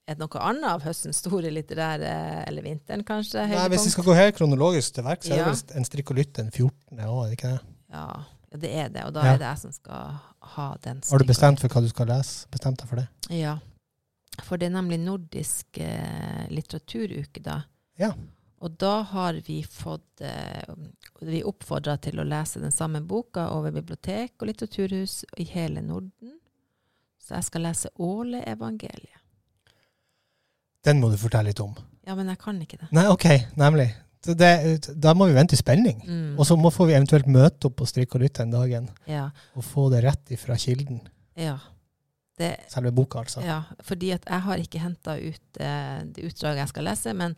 Er 0.10 0.18
det 0.18 0.20
noe 0.20 0.42
annet 0.44 0.68
av 0.68 0.84
høstens 0.84 1.22
store 1.22 1.54
litterære, 1.54 2.12
eller 2.50 2.66
vinteren 2.66 3.06
kanskje? 3.08 3.46
Nei, 3.54 3.68
Hvis 3.72 3.88
vi 3.88 3.94
skal 3.94 4.10
gå 4.10 4.18
helt 4.18 4.36
kronologisk 4.42 4.98
til 4.98 5.08
verks, 5.08 5.30
så 5.30 5.38
er 5.38 5.38
det 5.38 5.46
Ja. 5.46 5.54
vel 5.54 5.80
en 5.80 5.88
strikk 5.88 6.12
og 6.12 6.20
lytt 6.20 6.34
den 6.42 6.52
14. 6.52 7.00
år, 7.06 7.32
ikke 7.38 7.54
det? 7.54 7.62
Ja, 7.94 8.08
ja, 8.52 8.58
det 8.58 8.72
er 8.84 8.90
det. 8.90 9.04
Og 9.06 9.14
da 9.14 9.24
Ja. 9.26 9.34
er 9.34 9.38
det 9.38 9.48
jeg 9.48 9.58
som 9.64 9.72
skal 9.72 10.20
ha 10.56 10.68
den. 10.82 11.02
Har 11.10 11.20
du 11.20 11.26
bestemt 11.26 11.60
for 11.60 11.68
hva 11.70 11.82
du 11.82 11.90
skal 11.90 12.08
lese? 12.08 12.48
Bestemt 12.52 12.80
deg 12.80 12.88
for 12.90 12.96
det? 13.02 13.08
Ja. 13.30 13.58
For 14.44 14.58
det 14.58 14.68
er 14.70 14.76
nemlig 14.82 15.00
nordisk 15.04 15.78
eh, 15.78 16.48
litteraturuke 16.50 17.42
da. 17.44 17.64
Ja. 18.00 18.14
Og 18.62 18.78
da 18.78 19.02
har 19.04 19.34
vi 19.48 19.62
fått 19.64 20.22
eh, 20.22 20.64
Vi 21.22 21.42
oppfordra 21.44 21.98
til 22.00 22.20
å 22.20 22.24
lese 22.28 22.60
den 22.60 22.72
samme 22.72 23.02
boka 23.02 23.50
over 23.52 23.72
bibliotek 23.72 24.34
og 24.42 24.48
litteraturhus 24.48 25.26
i 25.38 25.44
hele 25.44 25.82
Norden. 25.82 26.38
Så 27.20 27.36
jeg 27.36 27.44
skal 27.44 27.62
lese 27.68 27.90
Åle-evangeliet. 28.00 29.20
Den 30.84 31.00
må 31.02 31.10
du 31.12 31.18
fortelle 31.20 31.50
litt 31.52 31.60
om. 31.60 31.76
Ja, 32.08 32.16
men 32.16 32.28
jeg 32.32 32.40
kan 32.40 32.62
ikke 32.64 32.78
det. 32.80 32.88
Nei, 32.96 33.06
OK, 33.12 33.26
nemlig. 33.60 33.90
Da 34.26 35.14
må 35.16 35.26
vi 35.30 35.34
vente 35.38 35.56
i 35.56 35.60
spenning. 35.60 36.02
Mm. 36.06 36.34
Og 36.40 36.46
så 36.46 36.58
må, 36.60 36.72
får 36.76 36.90
vi 36.90 36.96
eventuelt 36.98 37.28
møte 37.32 37.70
opp 37.70 37.78
på 37.80 37.86
Strikk 37.88 38.16
og 38.18 38.22
lytt 38.26 38.40
den 38.42 38.52
dagen 38.52 38.90
Ja. 39.08 39.30
og 39.56 39.64
få 39.64 39.90
det 39.94 40.04
rett 40.04 40.32
ifra 40.36 40.58
kilden. 40.60 41.02
ja. 41.36 41.58
Det, 42.40 42.54
Selve 42.72 42.94
boka, 42.96 43.20
altså. 43.20 43.42
ja. 43.44 43.64
Fordi 43.84 44.14
jeg 44.14 44.40
har 44.46 44.58
ikke 44.64 44.80
henta 44.80 45.18
ut 45.20 45.58
eh, 45.60 45.98
det 46.08 46.24
utdraget 46.30 46.62
jeg 46.62 46.70
skal 46.72 46.86
lese, 46.88 47.12
men 47.14 47.34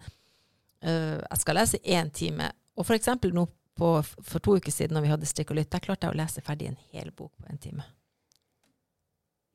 eh, 0.85 1.17
jeg 1.17 1.39
skal 1.41 1.57
lese 1.57 1.79
én 1.81 2.11
time. 2.13 2.51
Og 2.77 2.85
for 2.85 2.93
eksempel 2.93 3.33
nå 3.33 3.47
på, 3.73 3.89
for 4.05 4.38
to 4.45 4.59
uker 4.59 4.69
siden 4.71 4.93
når 4.93 5.01
vi 5.01 5.09
hadde 5.09 5.25
strikk 5.25 5.50
og 5.55 5.57
lytt, 5.57 5.71
der 5.73 5.81
klarte 5.81 6.05
jeg 6.05 6.13
å 6.13 6.19
lese 6.21 6.43
ferdig 6.45 6.67
en 6.69 6.77
hel 6.93 7.09
bok 7.17 7.31
på 7.41 7.50
en 7.50 7.57
time. 7.57 7.81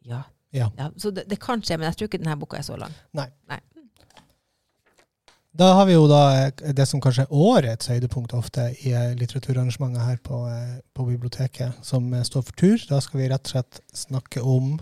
Ja. 0.03 0.25
Ja. 0.51 0.67
så 0.97 1.11
det, 1.15 1.29
det 1.31 1.39
kan 1.39 1.63
skje, 1.63 1.79
men 1.79 1.87
jeg 1.93 1.97
tror 2.01 2.11
ikke 2.11 2.23
denne 2.25 2.37
boka 2.43 2.59
er 2.59 2.67
så 2.67 2.75
lang. 2.83 2.99
Da 5.57 5.71
har 5.73 5.87
vi 5.89 5.95
jo 5.95 6.05
da 6.11 6.23
eh, 6.37 6.73
det 6.77 6.85
som 6.89 7.01
kanskje 7.01 7.25
er 7.25 7.33
årets 7.33 7.89
høydepunkt 7.89 8.35
ofte 8.37 8.67
i 8.85 8.91
eh, 8.93 9.15
litteraturarrangementet 9.17 10.05
her 10.05 10.19
på, 10.21 10.43
eh, 10.51 10.75
på 10.93 11.07
biblioteket, 11.09 11.79
som 11.87 12.11
eh, 12.13 12.25
står 12.29 12.43
for 12.45 12.59
tur. 12.61 12.83
Da 12.91 12.99
skal 13.01 13.23
vi 13.23 13.29
rett 13.31 13.49
og 13.49 13.55
slett 13.55 13.81
snakke 13.97 14.43
om 14.45 14.75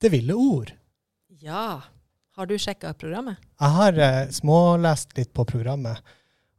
Det 0.00 0.12
ville 0.12 0.32
ord. 0.32 0.70
Ja. 1.42 1.82
Har 2.38 2.46
du 2.46 2.54
sjekka 2.56 2.92
programmet? 2.94 3.40
Jeg 3.58 3.76
har 3.76 3.98
eh, 3.98 4.30
smålest 4.32 5.16
litt 5.18 5.32
på 5.34 5.44
programmet. 5.48 5.98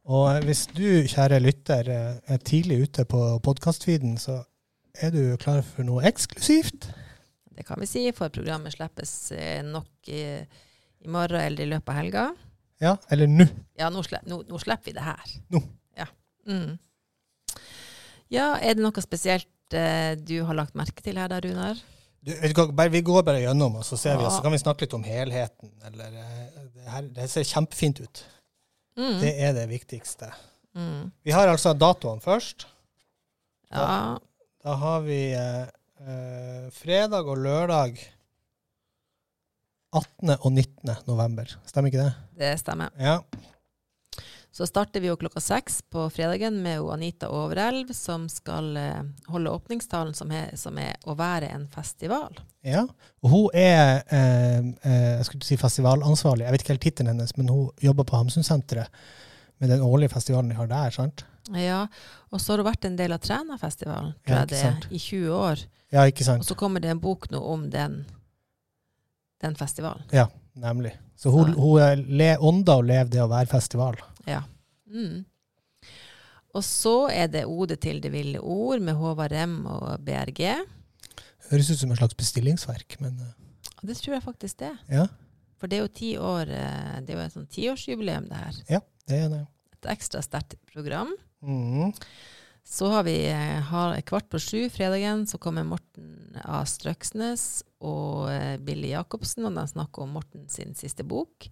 Og 0.04 0.26
eh, 0.34 0.42
hvis 0.44 0.66
du, 0.76 1.08
kjære 1.08 1.40
lytter, 1.40 1.88
eh, 1.88 2.34
er 2.36 2.44
tidlig 2.44 2.82
ute 2.84 3.06
på 3.08 3.22
podkastfeeden, 3.46 4.18
så 4.20 4.42
er 5.00 5.14
du 5.14 5.38
klar 5.40 5.64
for 5.64 5.88
noe 5.88 6.04
eksklusivt. 6.04 6.90
Det 7.56 7.64
kan 7.64 7.80
vi 7.80 7.88
si, 7.88 8.04
for 8.12 8.28
programmet 8.34 8.76
slippes 8.76 9.32
eh, 9.32 9.64
nok 9.64 10.12
i, 10.12 10.26
i 11.02 11.10
morgen 11.10 11.40
eller 11.42 11.64
i 11.64 11.70
løpet 11.72 11.92
av 11.92 11.98
helga. 11.98 12.26
Ja, 12.82 12.96
eller 13.14 13.30
nå. 13.30 13.46
Ja, 13.78 13.90
nå, 13.94 14.02
slipp, 14.06 14.26
nå, 14.26 14.40
nå 14.48 14.58
slipper 14.62 14.90
vi 14.90 14.96
det 14.96 15.06
her. 15.06 15.34
Nå. 15.54 15.62
Ja. 15.98 16.08
Mm. 16.50 16.78
ja, 18.32 18.46
er 18.58 18.74
det 18.74 18.82
noe 18.82 19.04
spesielt 19.04 19.76
eh, 19.76 20.14
du 20.18 20.40
har 20.48 20.58
lagt 20.58 20.74
merke 20.78 21.04
til 21.04 21.20
her 21.20 21.30
da, 21.30 21.38
Runar? 21.44 21.78
Du, 22.22 22.32
vi 22.32 23.02
går 23.02 23.22
bare 23.26 23.42
gjennom, 23.42 23.80
og 23.80 23.86
så 23.86 23.98
ser 23.98 24.18
vi, 24.18 24.26
og 24.26 24.34
så 24.34 24.42
kan 24.44 24.54
vi 24.54 24.62
snakke 24.62 24.86
litt 24.86 24.94
om 24.94 25.06
helheten. 25.06 25.72
Eller, 25.88 26.14
eh, 26.22 26.64
det, 26.70 26.86
her, 26.86 27.06
det 27.18 27.28
ser 27.30 27.46
kjempefint 27.46 28.02
ut. 28.02 28.24
Mm. 28.98 29.16
Det 29.22 29.32
er 29.42 29.54
det 29.56 29.66
viktigste. 29.70 30.30
Mm. 30.78 31.10
Vi 31.22 31.34
har 31.34 31.50
altså 31.50 31.74
datoene 31.74 32.22
først. 32.22 32.66
Ja. 33.72 34.18
Da 34.62 34.74
har 34.78 35.00
vi 35.06 35.20
eh, 35.34 35.64
eh, 36.06 36.66
fredag 36.76 37.26
og 37.26 37.40
lørdag 37.42 37.98
18. 39.92 40.36
og 40.38 40.52
19. 40.52 40.94
november. 41.06 41.56
Stemmer 41.68 41.92
ikke 41.92 42.04
det? 42.04 42.12
Det 42.40 42.52
stemmer. 42.60 42.92
Ja. 42.98 43.20
Så 44.52 44.66
starter 44.68 45.00
vi 45.00 45.08
jo 45.08 45.16
klokka 45.16 45.40
seks 45.40 45.78
på 45.88 46.04
fredagen 46.12 46.58
med 46.62 46.84
Anita 46.92 47.30
Overelv, 47.32 47.94
som 47.96 48.26
skal 48.28 48.76
eh, 48.76 48.98
holde 49.32 49.50
åpningstalen, 49.50 50.12
som 50.14 50.32
er, 50.36 50.50
som 50.60 50.76
er 50.76 50.98
å 51.08 51.16
være 51.16 51.48
en 51.54 51.64
festival. 51.72 52.36
ja. 52.60 52.84
Og 53.22 53.30
hun 53.32 53.56
er 53.56 54.02
eh, 54.12 54.58
eh, 54.82 55.10
jeg 55.16 55.28
skulle 55.28 55.46
si 55.46 55.56
festivalansvarlig, 55.56 56.44
jeg 56.44 56.52
vet 56.52 56.64
ikke 56.64 56.74
helt 56.74 56.84
tittelen 56.84 57.14
hennes, 57.14 57.32
men 57.38 57.48
hun 57.48 57.70
jobber 57.80 58.04
på 58.04 58.18
Hamsunsenteret 58.20 58.92
med 59.62 59.72
den 59.72 59.84
årlige 59.86 60.12
festivalen 60.12 60.50
de 60.52 60.58
har 60.58 60.68
der. 60.68 60.90
sant? 60.90 61.24
Ja, 61.56 61.86
og 62.30 62.40
så 62.40 62.52
har 62.52 62.60
hun 62.60 62.68
vært 62.68 62.84
en 62.90 62.98
del 62.98 63.14
av 63.16 63.22
Trænafestivalen, 63.24 64.12
tror 64.26 64.42
jeg 64.42 64.52
det 64.52 64.90
i 64.90 64.98
20 64.98 65.32
år. 65.38 65.64
Ja, 65.92 66.04
ikke 66.08 66.26
sant. 66.28 66.44
Og 66.44 66.50
så 66.50 66.58
kommer 66.58 66.82
det 66.82 66.92
en 66.92 67.00
bok 67.00 67.30
nå 67.32 67.40
om 67.40 67.70
den, 67.72 68.02
den 69.42 69.56
festivalen. 69.58 70.06
Ja, 70.14 70.28
nemlig. 70.58 70.94
Så 71.18 71.30
hun, 71.34 71.52
hun 71.58 72.06
le, 72.18 72.32
ånda 72.38 72.78
og 72.80 72.88
lever 72.88 73.10
det 73.12 73.20
å 73.22 73.28
være 73.30 73.50
festival. 73.50 73.98
Ja. 74.26 74.42
Mm. 74.90 75.22
Og 76.52 76.64
så 76.66 77.08
er 77.12 77.30
det 77.32 77.46
Ode 77.48 77.78
til 77.80 78.00
det 78.04 78.10
ville 78.12 78.40
ord 78.40 78.82
med 78.84 78.98
Håvard 78.98 79.32
Rem 79.32 79.62
og 79.70 80.02
BRG. 80.04 80.42
Høres 81.50 81.70
ut 81.72 81.80
som 81.80 81.92
et 81.94 82.00
slags 82.00 82.18
bestillingsverk, 82.18 82.98
men 83.00 83.16
eh, 83.24 83.32
det 83.82 83.96
tror 83.98 84.18
jeg 84.18 84.24
faktisk 84.26 84.60
det. 84.62 84.72
ja, 84.92 85.06
For 85.58 85.70
det 85.70 85.78
er 85.78 85.82
jo 85.86 85.94
ti 85.96 86.10
år, 86.20 86.52
eh, 86.52 87.00
det 87.02 87.14
er 87.14 87.18
jo 87.18 87.24
et 87.24 87.36
sånn 87.38 87.48
tiårsjubileum 87.56 88.28
det 88.30 88.42
her. 88.42 88.60
Ja, 88.76 88.82
det 89.10 89.22
er 89.24 89.32
det. 89.32 89.40
Et 89.78 89.90
ekstra 89.96 90.22
sterkt 90.24 90.58
program. 90.72 91.10
Mhm. 91.42 91.94
Så 92.64 92.88
har 92.92 93.04
vi 93.04 93.16
eh, 93.28 93.58
har 93.68 93.96
kvart 94.06 94.28
på 94.30 94.40
sju 94.40 94.68
fredagen, 94.72 95.26
så 95.26 95.38
kommer 95.42 95.66
Morten 95.66 96.38
A. 96.44 96.62
Strøksnes 96.68 97.64
og 97.82 98.30
eh, 98.32 98.54
Billy 98.62 98.92
Jacobsen, 98.94 99.48
og 99.48 99.58
de 99.58 99.66
snakker 99.68 100.04
om 100.04 100.14
Morten 100.16 100.46
sin 100.48 100.76
siste 100.78 101.04
bok, 101.04 101.50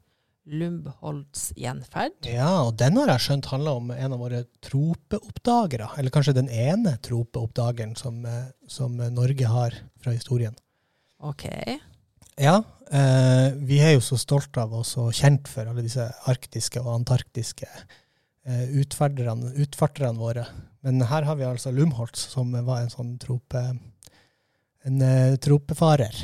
'Lumbholds 0.51 1.51
gjenferd'. 1.59 2.27
Ja, 2.27 2.63
og 2.65 2.79
den 2.81 2.97
har 2.99 3.13
jeg 3.13 3.27
skjønt 3.27 3.51
handler 3.53 3.79
om 3.79 3.91
en 3.93 4.15
av 4.17 4.23
våre 4.23 4.41
tropeoppdagere. 4.65 5.91
Eller 6.01 6.15
kanskje 6.15 6.35
den 6.41 6.49
ene 6.49 6.97
tropeoppdageren 7.05 7.93
som, 7.99 8.25
eh, 8.25 8.51
som 8.67 8.97
Norge 8.97 9.47
har 9.47 9.77
fra 10.01 10.17
historien. 10.17 10.57
Ok. 11.21 11.45
Ja, 12.41 12.63
eh, 12.91 13.53
vi 13.53 13.83
er 13.85 13.93
jo 13.99 14.01
så 14.05 14.17
stolt 14.17 14.57
av 14.57 14.73
og 14.73 14.87
så 14.89 15.11
kjent 15.13 15.49
for 15.51 15.69
alle 15.69 15.85
disse 15.85 16.07
arktiske 16.31 16.81
og 16.81 16.95
antarktiske 16.95 17.69
eh, 17.69 18.67
utfarterne 18.81 20.17
våre. 20.17 20.47
Men 20.83 21.03
her 21.11 21.23
har 21.29 21.37
vi 21.37 21.45
altså 21.45 21.71
Lumholtz, 21.75 22.29
som 22.33 22.53
var 22.67 22.81
en 22.85 22.93
sånn 22.93 23.17
trope... 23.21 23.61
En 24.89 25.03
uh, 25.05 25.35
tropefarer. 25.37 26.15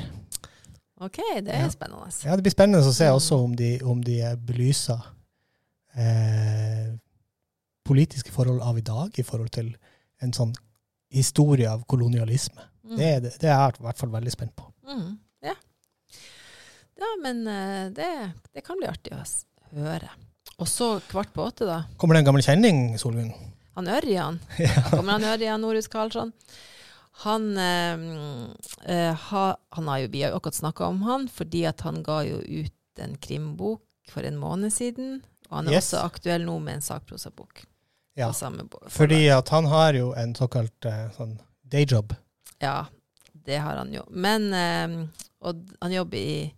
Ok, 1.05 1.19
det 1.45 1.53
er 1.53 1.67
Ja. 1.67 1.69
spennende. 1.69 2.09
Ja, 2.25 2.37
det 2.39 2.45
blir 2.47 2.55
spennende 2.55 2.81
å 2.81 2.93
se 2.97 3.05
Mm. 3.11 3.17
også 3.19 3.37
om 3.45 3.53
de, 3.57 3.83
om 3.85 4.01
de 4.01 4.15
eh, 4.25 4.37
belyser 4.37 5.03
eh, 5.95 6.95
politiske 7.85 8.33
forhold 8.33 8.63
av 8.65 8.79
i 8.79 8.85
dag 8.87 9.19
i 9.21 9.23
forhold 9.27 9.51
til 9.53 9.75
en 10.25 10.33
sånn 10.33 10.55
historie 11.13 11.69
av 11.69 11.85
kolonialisme. 11.85 12.63
Mm. 12.87 12.97
Det, 12.97 13.11
det 13.27 13.35
det 13.43 13.51
er 13.51 13.59
jeg 13.61 13.77
i 13.81 13.85
hvert 13.91 14.01
fall 14.01 14.15
veldig 14.15 14.33
spent 14.33 14.55
på. 14.57 14.65
Mm, 14.89 15.19
ja. 15.45 15.55
ja, 16.97 17.11
men 17.23 17.45
eh, 17.47 17.91
det, 17.93 18.11
det 18.57 18.65
kan 18.65 18.81
bli 18.81 18.89
artig 18.89 19.13
å 19.13 19.21
høre. 19.77 20.09
Og 20.57 20.69
så 20.71 20.95
kvart 21.11 21.35
på 21.37 21.45
åtte, 21.45 21.69
da. 21.69 21.83
Kommer 22.01 22.17
det 22.17 22.25
en 22.25 22.31
gammel 22.31 22.43
kjenning, 22.47 22.97
Solgunn? 22.97 23.35
Han 23.77 23.89
Ørjan. 23.93 24.41
Ja. 24.59 24.73
Kommer 24.91 25.19
han 25.19 25.25
Ørjan 25.35 25.61
Norhus 25.65 25.89
Karlsson? 25.93 26.33
Han, 27.25 27.47
eh, 27.57 28.05
eh, 28.93 29.15
ha, 29.31 29.45
han 29.77 29.89
har 29.89 29.99
jo, 30.03 30.09
Vi 30.13 30.23
har 30.23 30.31
jo 30.35 30.37
akkurat 30.41 30.55
snakka 30.59 30.85
om 30.91 31.03
han, 31.07 31.29
fordi 31.33 31.63
han 31.81 32.03
ga 32.05 32.23
jo 32.25 32.41
ut 32.41 32.73
en 33.01 33.17
krimbok 33.21 33.83
for 34.09 34.25
en 34.25 34.37
måned 34.41 34.73
siden. 34.73 35.23
Og 35.49 35.57
han 35.61 35.69
er 35.69 35.77
Yes. 35.79 35.93
også 35.93 36.03
aktuell 36.05 36.45
nå 36.45 36.59
med 36.61 36.75
en 36.81 36.85
sakprosabok. 36.85 37.65
Ja, 38.17 38.31
fordi 38.89 39.29
at 39.29 39.49
han 39.53 39.67
har 39.69 39.93
jo 39.95 40.13
en 40.17 40.35
såkalt 40.35 40.85
eh, 40.89 41.11
sånn 41.17 41.37
dayjob. 41.69 42.15
Ja, 42.65 42.87
det 43.47 43.59
har 43.61 43.77
han 43.77 43.93
jo. 43.93 44.03
Men 44.11 44.53
eh, 44.57 45.07
Og 45.45 45.61
han 45.83 45.93
jobber 45.93 46.17
i 46.19 46.55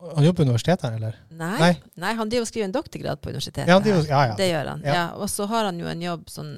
Han 0.00 0.24
jobber 0.24 0.36
på 0.42 0.46
universitetet, 0.48 0.84
her, 0.90 0.96
eller? 0.98 1.14
Nei, 1.30 1.58
Nei. 1.60 1.70
nei. 1.94 2.14
han 2.18 2.28
driver 2.28 2.44
og 2.44 2.48
skriver 2.50 2.66
en 2.68 2.72
doktorgrad 2.74 3.20
på 3.22 3.30
universitetet. 3.32 3.68
Ja, 3.68 3.78
han 3.78 3.82
driver- 3.86 4.08
ja, 4.10 4.22
ja. 4.26 4.34
Det 4.36 4.48
gjør 4.50 4.66
han. 4.74 4.84
Og 5.16 5.30
så 5.32 5.46
har 5.48 5.64
han 5.70 5.78
jo 5.80 5.86
en 5.92 6.02
jobb 6.02 6.26
sånn 6.30 6.56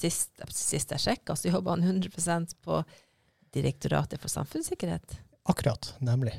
Sist, 0.00 0.30
sist 0.48 0.92
jeg 0.94 1.00
sjekka, 1.02 1.34
så 1.36 1.50
jobber 1.50 1.74
han 1.74 1.82
100% 1.84 2.54
på 2.64 2.78
Direktoratet 3.52 4.20
for 4.22 4.28
samfunnssikkerhet. 4.32 5.18
Akkurat, 5.50 5.90
nemlig. 6.00 6.32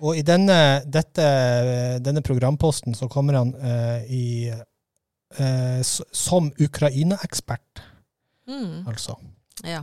Og 0.00 0.16
i 0.16 0.22
denne, 0.26 0.56
dette, 0.86 1.26
denne 2.02 2.22
programposten 2.24 2.94
så 2.98 3.06
kommer 3.12 3.34
han 3.38 3.52
uh, 3.54 4.00
i 4.10 4.50
uh, 4.50 5.82
som 5.84 6.50
Ukraina-ekspert, 6.58 7.82
Mm. 8.48 8.86
altså. 8.88 9.14
Ja. 9.62 9.82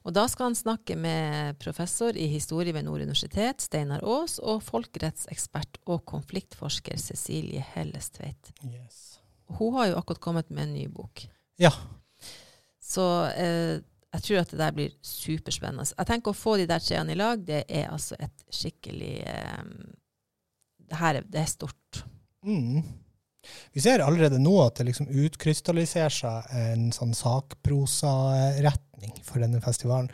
Og 0.00 0.14
da 0.16 0.24
skal 0.32 0.48
han 0.48 0.56
snakke 0.56 0.96
med 0.96 1.58
professor 1.60 2.16
i 2.16 2.26
historie 2.32 2.72
ved 2.72 2.86
Nord 2.86 3.02
universitet, 3.04 3.60
Steinar 3.60 4.04
Aas, 4.06 4.38
og 4.38 4.62
folkerettsekspert 4.64 5.80
og 5.86 6.06
konfliktforsker 6.08 6.96
Cecilie 7.00 7.64
Hellestveit. 7.74 8.52
Yes. 8.64 9.20
Hun 9.58 9.76
har 9.76 9.90
jo 9.90 10.00
akkurat 10.00 10.22
kommet 10.24 10.50
med 10.50 10.68
en 10.68 10.74
ny 10.78 10.86
bok. 10.88 11.26
Ja. 11.60 11.72
Så 12.80 13.04
eh, 13.36 13.82
jeg 14.10 14.24
tror 14.24 14.40
at 14.40 14.52
det 14.54 14.62
der 14.62 14.74
blir 14.74 14.94
superspennende. 15.04 15.90
Jeg 15.92 16.08
tenker 16.08 16.32
å 16.32 16.38
få 16.38 16.56
de 16.58 16.68
der 16.70 16.82
treene 16.82 17.12
i 17.12 17.18
lag, 17.20 17.42
det 17.44 17.66
er 17.68 17.92
altså 17.92 18.16
et 18.18 18.46
skikkelig 18.50 19.16
eh, 19.28 19.64
det 20.90 20.98
her 20.98 21.20
er, 21.20 21.26
det 21.30 21.44
er 21.44 21.50
stort. 21.50 22.02
Mm. 22.46 22.82
Vi 23.72 23.80
ser 23.80 24.02
allerede 24.04 24.38
nå 24.42 24.52
at 24.66 24.74
det 24.80 24.86
liksom 24.90 25.06
utkrystalliserer 25.08 26.12
seg 26.12 26.50
en 26.60 26.90
sånn 26.92 27.14
sakprosaretning 27.16 29.14
for 29.24 29.40
denne 29.42 29.60
festivalen. 29.64 30.10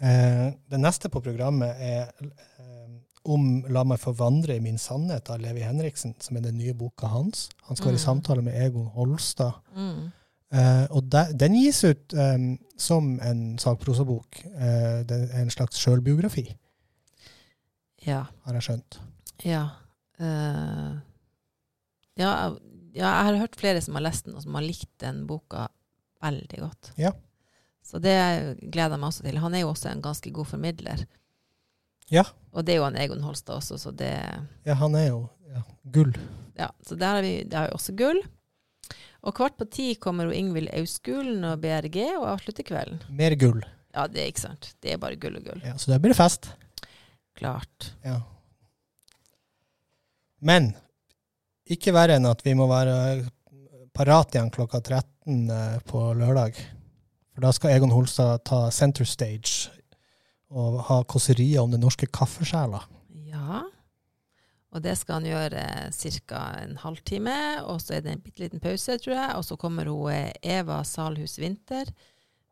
Eh, 0.00 0.52
det 0.70 0.78
neste 0.80 1.10
på 1.12 1.20
programmet 1.24 1.76
er 1.82 2.08
eh, 2.22 2.86
om 3.30 3.64
La 3.68 3.82
meg 3.84 3.98
forvandre 4.00 4.56
i 4.56 4.62
min 4.64 4.78
sannhet 4.80 5.28
av 5.30 5.40
Levi 5.42 5.60
Henriksen, 5.66 6.14
som 6.24 6.36
er 6.38 6.46
den 6.46 6.56
nye 6.58 6.72
boka 6.74 7.06
hans. 7.12 7.48
Han 7.68 7.76
skal 7.76 7.90
være 7.92 7.98
i 7.98 8.00
Mm. 8.00 8.06
samtale 8.06 8.42
med 8.42 8.54
Egon 8.64 8.86
Holstad. 8.94 9.52
Mm. 9.76 10.12
Eh, 10.52 10.86
og 10.90 11.04
de, 11.10 11.24
den 11.36 11.54
gis 11.54 11.84
ut 11.84 12.14
eh, 12.14 12.38
som 12.78 13.20
en 13.20 13.58
sakprosabok. 13.58 14.40
Eh, 14.46 15.02
det 15.04 15.30
en 15.34 15.50
slags 15.50 15.76
sjølbiografi, 15.78 16.46
Ja. 18.06 18.24
har 18.46 18.54
jeg 18.54 18.62
skjønt. 18.62 18.98
Ja. 19.44 19.68
Eh, 20.18 20.96
ja. 22.18 22.56
Ja, 22.90 23.06
jeg 23.06 23.26
har 23.28 23.36
hørt 23.38 23.54
flere 23.54 23.80
som 23.84 23.94
har 23.94 24.02
lest 24.02 24.24
den, 24.26 24.34
og 24.34 24.42
som 24.42 24.56
har 24.58 24.64
likt 24.66 24.90
den 24.98 25.22
boka 25.28 25.68
veldig 26.24 26.58
godt. 26.58 26.90
Ja. 26.98 27.12
Så 27.86 28.00
det 28.02 28.16
gleder 28.60 28.96
jeg 28.96 29.02
meg 29.02 29.08
også 29.12 29.26
til. 29.26 29.38
Han 29.38 29.54
er 29.54 29.62
jo 29.62 29.70
også 29.70 29.92
en 29.92 30.02
ganske 30.02 30.32
god 30.34 30.48
formidler. 30.50 31.04
Ja. 32.10 32.24
Og 32.50 32.66
det 32.66 32.74
er 32.74 32.80
jo 32.80 32.88
han 32.88 32.98
Egon 32.98 33.22
Holstad 33.22 33.60
også, 33.60 33.78
så 33.78 33.92
det 33.94 34.10
Ja, 34.66 34.74
han 34.74 34.96
er 34.98 35.12
jo 35.12 35.20
ja, 35.50 35.62
gull. 35.94 36.12
Ja, 36.58 36.68
så 36.86 36.98
der 36.98 37.20
har 37.20 37.22
vi, 37.22 37.34
der 37.46 37.62
har 37.62 37.70
vi 37.70 37.78
også 37.78 37.94
gull. 37.98 38.20
Og 39.20 39.36
kvart 39.36 39.56
på 39.60 39.68
ti 39.70 39.92
kommer 40.00 40.26
jo 40.26 40.34
Ingvild 40.34 40.72
Auskulen 40.74 41.44
og 41.44 41.60
BRG 41.62 41.98
og 42.16 42.26
avslutter 42.32 42.66
kvelden. 42.66 43.02
Mer 43.14 43.36
gull. 43.38 43.62
Ja, 43.94 44.06
det 44.10 44.22
er 44.22 44.30
ikke 44.32 44.46
sant. 44.46 44.72
Det 44.82 44.94
er 44.94 45.02
bare 45.02 45.18
gull 45.20 45.38
og 45.38 45.46
gull. 45.46 45.62
Ja, 45.66 45.76
så 45.78 45.92
der 45.92 46.02
blir 46.02 46.14
det 46.14 46.18
fest. 46.18 46.50
Klart. 47.38 47.92
Ja. 48.04 48.20
Men 50.40 50.72
ikke 51.70 51.94
verre 51.94 52.18
enn 52.18 52.28
at 52.28 52.42
vi 52.44 52.54
må 52.58 52.66
være 52.70 53.26
parat 53.96 54.34
igjen 54.34 54.52
klokka 54.54 54.80
13 54.80 55.50
eh, 55.50 55.78
på 55.88 56.02
lørdag. 56.18 56.58
For 57.34 57.44
da 57.44 57.52
skal 57.54 57.74
Egon 57.76 57.92
Holstad 57.94 58.44
ta 58.48 58.64
center 58.74 59.06
stage 59.08 59.70
og 60.50 60.80
ha 60.88 61.02
kåserier 61.06 61.62
om 61.62 61.70
den 61.70 61.82
norske 61.84 62.08
kaffesjela. 62.10 62.82
Ja. 63.30 63.62
Og 64.70 64.82
det 64.82 64.96
skal 64.98 65.18
han 65.18 65.26
gjøre 65.26 65.62
ca. 66.26 66.42
en 66.62 66.76
halvtime, 66.78 67.36
og 67.66 67.80
så 67.82 67.96
er 67.96 68.04
det 68.04 68.12
en 68.14 68.22
bitte 68.22 68.44
liten 68.44 68.62
pause, 68.62 68.98
tror 69.02 69.16
jeg. 69.16 69.32
Og 69.38 69.46
så 69.46 69.58
kommer 69.58 69.90
hun 69.90 70.12
eh, 70.14 70.30
Eva 70.42 70.82
Salhus 70.86 71.38
Winther 71.42 71.90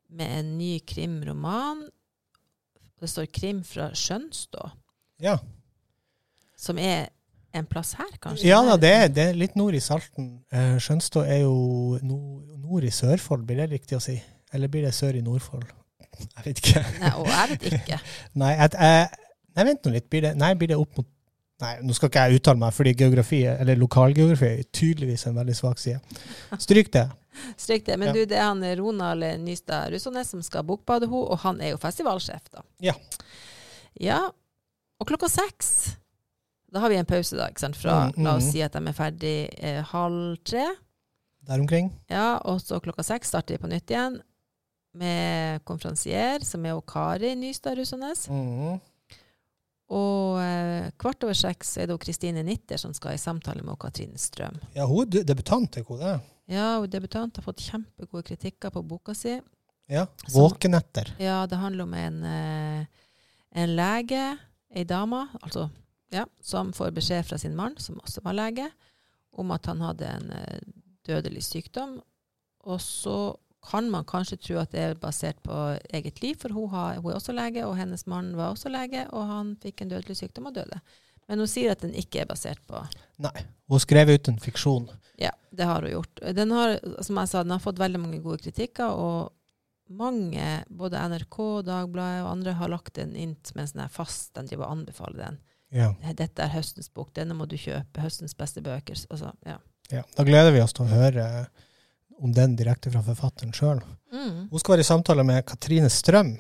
med 0.09 0.39
en 0.41 0.57
ny 0.59 0.79
krimroman. 0.87 1.87
Det 2.99 3.07
står 3.11 3.27
'Krim 3.31 3.63
fra 3.63 3.91
Skjønstå', 3.95 4.71
Ja. 5.21 5.39
som 6.57 6.79
er 6.79 7.09
en 7.57 7.67
plass 7.67 7.95
her, 7.99 8.11
kanskje? 8.21 8.47
ja 8.49 8.59
da, 8.67 8.77
det 8.81 8.91
er, 8.93 9.09
det 9.09 9.25
er 9.31 9.39
litt 9.39 9.55
nord 9.57 9.75
i 9.75 9.81
Salten. 9.81 10.29
Eh, 10.53 10.77
Skjønstå 10.83 11.23
er 11.25 11.43
jo 11.47 11.99
nord, 12.03 12.43
nord 12.61 12.85
i 12.85 12.91
Sørfold, 12.93 13.47
blir 13.49 13.63
det 13.63 13.71
riktig 13.73 13.97
å 13.97 14.03
si? 14.05 14.19
Eller 14.53 14.69
blir 14.73 14.85
det 14.87 14.95
sør 14.97 15.17
i 15.17 15.23
Nordfold? 15.25 15.67
Jeg 16.19 16.45
vet 16.45 16.61
ikke. 16.63 16.83
Nei, 17.01 17.13
og 17.21 17.29
jeg 17.31 17.51
vet 17.53 17.67
ikke. 17.79 17.99
Nei, 18.43 18.53
at, 18.65 18.75
eh, 18.75 19.07
nei 19.57 19.65
vent 19.69 19.85
nå 19.87 19.93
litt. 19.95 20.07
Blir 20.11 20.25
det, 20.25 20.35
nei, 20.41 20.53
blir 20.59 20.73
det 20.73 20.79
opp 20.81 20.97
mot 20.99 21.09
Nei, 21.59 21.73
nå 21.83 21.91
skal 21.91 22.07
ikke 22.07 22.23
jeg 22.31 22.39
uttale 22.39 22.61
meg, 22.61 22.71
fordi 22.71 22.93
geografi, 22.95 23.39
eller 23.51 23.75
lokalgeografi 23.81 24.47
er 24.47 24.67
tydeligvis 24.71 25.25
en 25.27 25.35
veldig 25.41 25.57
svak 25.59 25.81
side. 25.83 25.99
Stryk 26.63 26.93
det. 26.95 27.03
Stryk 27.65 27.83
det. 27.89 27.97
Men 27.99 28.13
Ja. 28.13 28.15
du, 28.15 28.21
det 28.31 28.37
er 28.39 28.45
han 28.47 28.63
Ronald 28.79 29.27
Nystad 29.43 29.91
Russånes 29.91 30.31
som 30.31 30.45
skal 30.47 30.63
bokbade 30.69 31.09
henne, 31.11 31.25
og 31.35 31.41
han 31.43 31.59
er 31.59 31.73
jo 31.73 31.81
festivalsjef, 31.83 32.45
da. 32.55 32.63
Ja. 32.79 32.95
Ja. 33.99 34.21
Og 35.03 35.11
klokka 35.11 35.27
seks, 35.31 35.97
da 36.73 36.83
har 36.85 36.93
vi 36.93 36.99
en 37.01 37.09
pause, 37.09 37.37
da. 37.37 37.49
ikke 37.49 37.61
sant? 37.65 37.77
Fra, 37.81 37.95
Mm, 38.09 38.13
mm, 38.17 38.25
la 38.25 38.37
oss 38.37 38.45
mm. 38.49 38.53
si 38.53 38.63
at 38.63 38.73
de 38.77 38.83
er 38.91 38.97
ferdig 38.97 39.37
eh, 39.59 39.83
halv 39.93 40.37
tre. 40.45 40.67
Der 41.49 41.61
omkring. 41.63 41.93
Ja, 42.11 42.39
og 42.45 42.61
så 42.61 42.81
klokka 42.85 43.03
seks 43.07 43.29
starter 43.33 43.57
vi 43.57 43.63
på 43.63 43.71
nytt 43.71 43.89
igjen 43.91 44.19
med 44.99 45.63
konferansier, 45.65 46.45
som 46.45 46.67
er 46.67 46.81
Kari 46.87 47.35
Nystad 47.39 47.79
Russånes. 47.79 48.27
Mm. 48.29 48.79
Og 49.89 50.41
eh, 50.43 50.91
kvart 51.01 51.25
over 51.25 51.37
seks 51.39 51.77
er 51.81 51.89
det 51.89 51.97
Kristine 52.03 52.43
Nitter 52.45 52.77
som 52.81 52.93
skal 52.97 53.17
i 53.17 53.21
samtale 53.23 53.65
med 53.65 53.79
Katrine 53.81 54.21
Strøm. 54.21 54.59
Ja, 54.77 54.85
hun 54.89 55.07
er 55.09 55.25
debutant, 55.25 55.79
er 55.81 55.87
hun 55.89 56.03
det? 56.03 56.19
Ja, 56.53 56.75
hun 56.77 56.85
er 56.85 56.93
debutant, 56.93 57.39
har 57.41 57.47
fått 57.47 57.65
kjempegode 57.65 58.27
kritikker 58.29 58.73
på 58.75 58.83
boka 58.85 59.15
si. 59.17 59.39
Ja. 59.89 60.05
Våkenetter. 60.35 61.15
Ja, 61.17 61.47
det 61.49 61.57
handler 61.57 61.89
om 61.89 61.95
en, 61.97 62.21
eh, 62.29 62.87
en 63.57 63.77
lege, 63.77 64.37
ei 64.77 64.85
dame, 64.85 65.25
altså, 65.41 65.71
ja, 66.15 66.27
som 66.41 66.73
får 66.73 66.95
beskjed 66.97 67.27
fra 67.27 67.39
sin 67.39 67.57
mann, 67.57 67.77
som 67.79 67.99
også 68.01 68.23
var 68.25 68.37
lege, 68.39 68.71
om 69.39 69.51
at 69.55 69.67
han 69.71 69.83
hadde 69.85 70.09
en 70.09 70.31
eh, 70.35 70.61
dødelig 71.07 71.45
sykdom. 71.47 71.99
Og 72.69 72.81
så 72.83 73.37
kan 73.71 73.91
man 73.91 74.07
kanskje 74.09 74.39
tro 74.41 74.61
at 74.63 74.73
det 74.73 74.85
er 74.85 75.01
basert 75.01 75.41
på 75.45 75.57
eget 75.95 76.23
liv, 76.23 76.39
for 76.41 76.55
hun, 76.55 76.71
har, 76.73 77.03
hun 77.03 77.13
er 77.13 77.19
også 77.19 77.35
lege, 77.37 77.67
og 77.67 77.77
hennes 77.79 78.07
mann 78.07 78.33
var 78.39 78.55
også 78.55 78.73
lege, 78.73 79.05
og 79.13 79.29
han 79.29 79.55
fikk 79.63 79.83
en 79.83 79.93
dødelig 79.93 80.19
sykdom 80.21 80.49
og 80.51 80.57
døde. 80.61 80.81
Men 81.29 81.43
hun 81.43 81.51
sier 81.51 81.75
at 81.75 81.83
den 81.85 81.93
ikke 81.99 82.23
er 82.23 82.29
basert 82.31 82.61
på 82.67 82.81
Nei. 83.21 83.35
Hun 83.69 83.83
skrev 83.83 84.09
ut 84.15 84.29
en 84.31 84.39
fiksjon. 84.41 84.87
Ja, 85.21 85.35
det 85.53 85.67
har 85.69 85.85
hun 85.85 85.91
gjort. 85.91 86.23
Den 86.37 86.55
har, 86.55 86.79
som 87.05 87.19
jeg 87.21 87.29
sa, 87.29 87.43
den 87.43 87.53
har 87.53 87.61
fått 87.61 87.83
veldig 87.83 88.01
mange 88.01 88.23
gode 88.25 88.41
kritikker, 88.47 88.95
og 88.95 89.35
mange, 89.89 90.47
både 90.69 91.03
NRK, 91.11 91.39
Dagbladet 91.67 92.23
og 92.25 92.31
andre, 92.31 92.55
har 92.57 92.73
lagt 92.73 92.95
den 92.97 93.15
inn 93.17 93.35
mens 93.57 93.75
den 93.75 93.85
er 93.85 93.93
fast, 93.93 94.31
den 94.37 94.49
driver 94.49 94.69
og 94.69 94.79
anbefaler 94.79 95.21
den. 95.25 95.39
Ja. 95.75 95.93
Dette 96.17 96.45
er 96.45 96.53
høstens 96.53 96.89
bok, 96.89 97.11
denne 97.17 97.37
må 97.37 97.47
du 97.49 97.57
kjøpe, 97.61 98.01
høstens 98.01 98.37
beste 98.39 98.63
bøker. 98.65 98.97
Altså, 99.11 99.33
ja. 99.47 99.59
ja. 99.93 100.05
Da 100.17 100.25
gleder 100.25 100.55
vi 100.55 100.63
oss 100.65 100.77
til 100.77 100.87
å 100.87 100.93
høre 100.93 101.27
om 102.19 102.33
den 102.35 102.57
direkte 102.59 102.91
fra 102.93 103.03
forfatteren 103.07 103.53
sjøl. 103.55 103.83
Mm. 104.13 104.49
Hun 104.51 104.63
skal 104.63 104.75
være 104.75 104.87
i 104.87 104.89
samtale 104.89 105.27
med 105.27 105.45
Katrine 105.47 105.91
Strøm. 105.93 106.39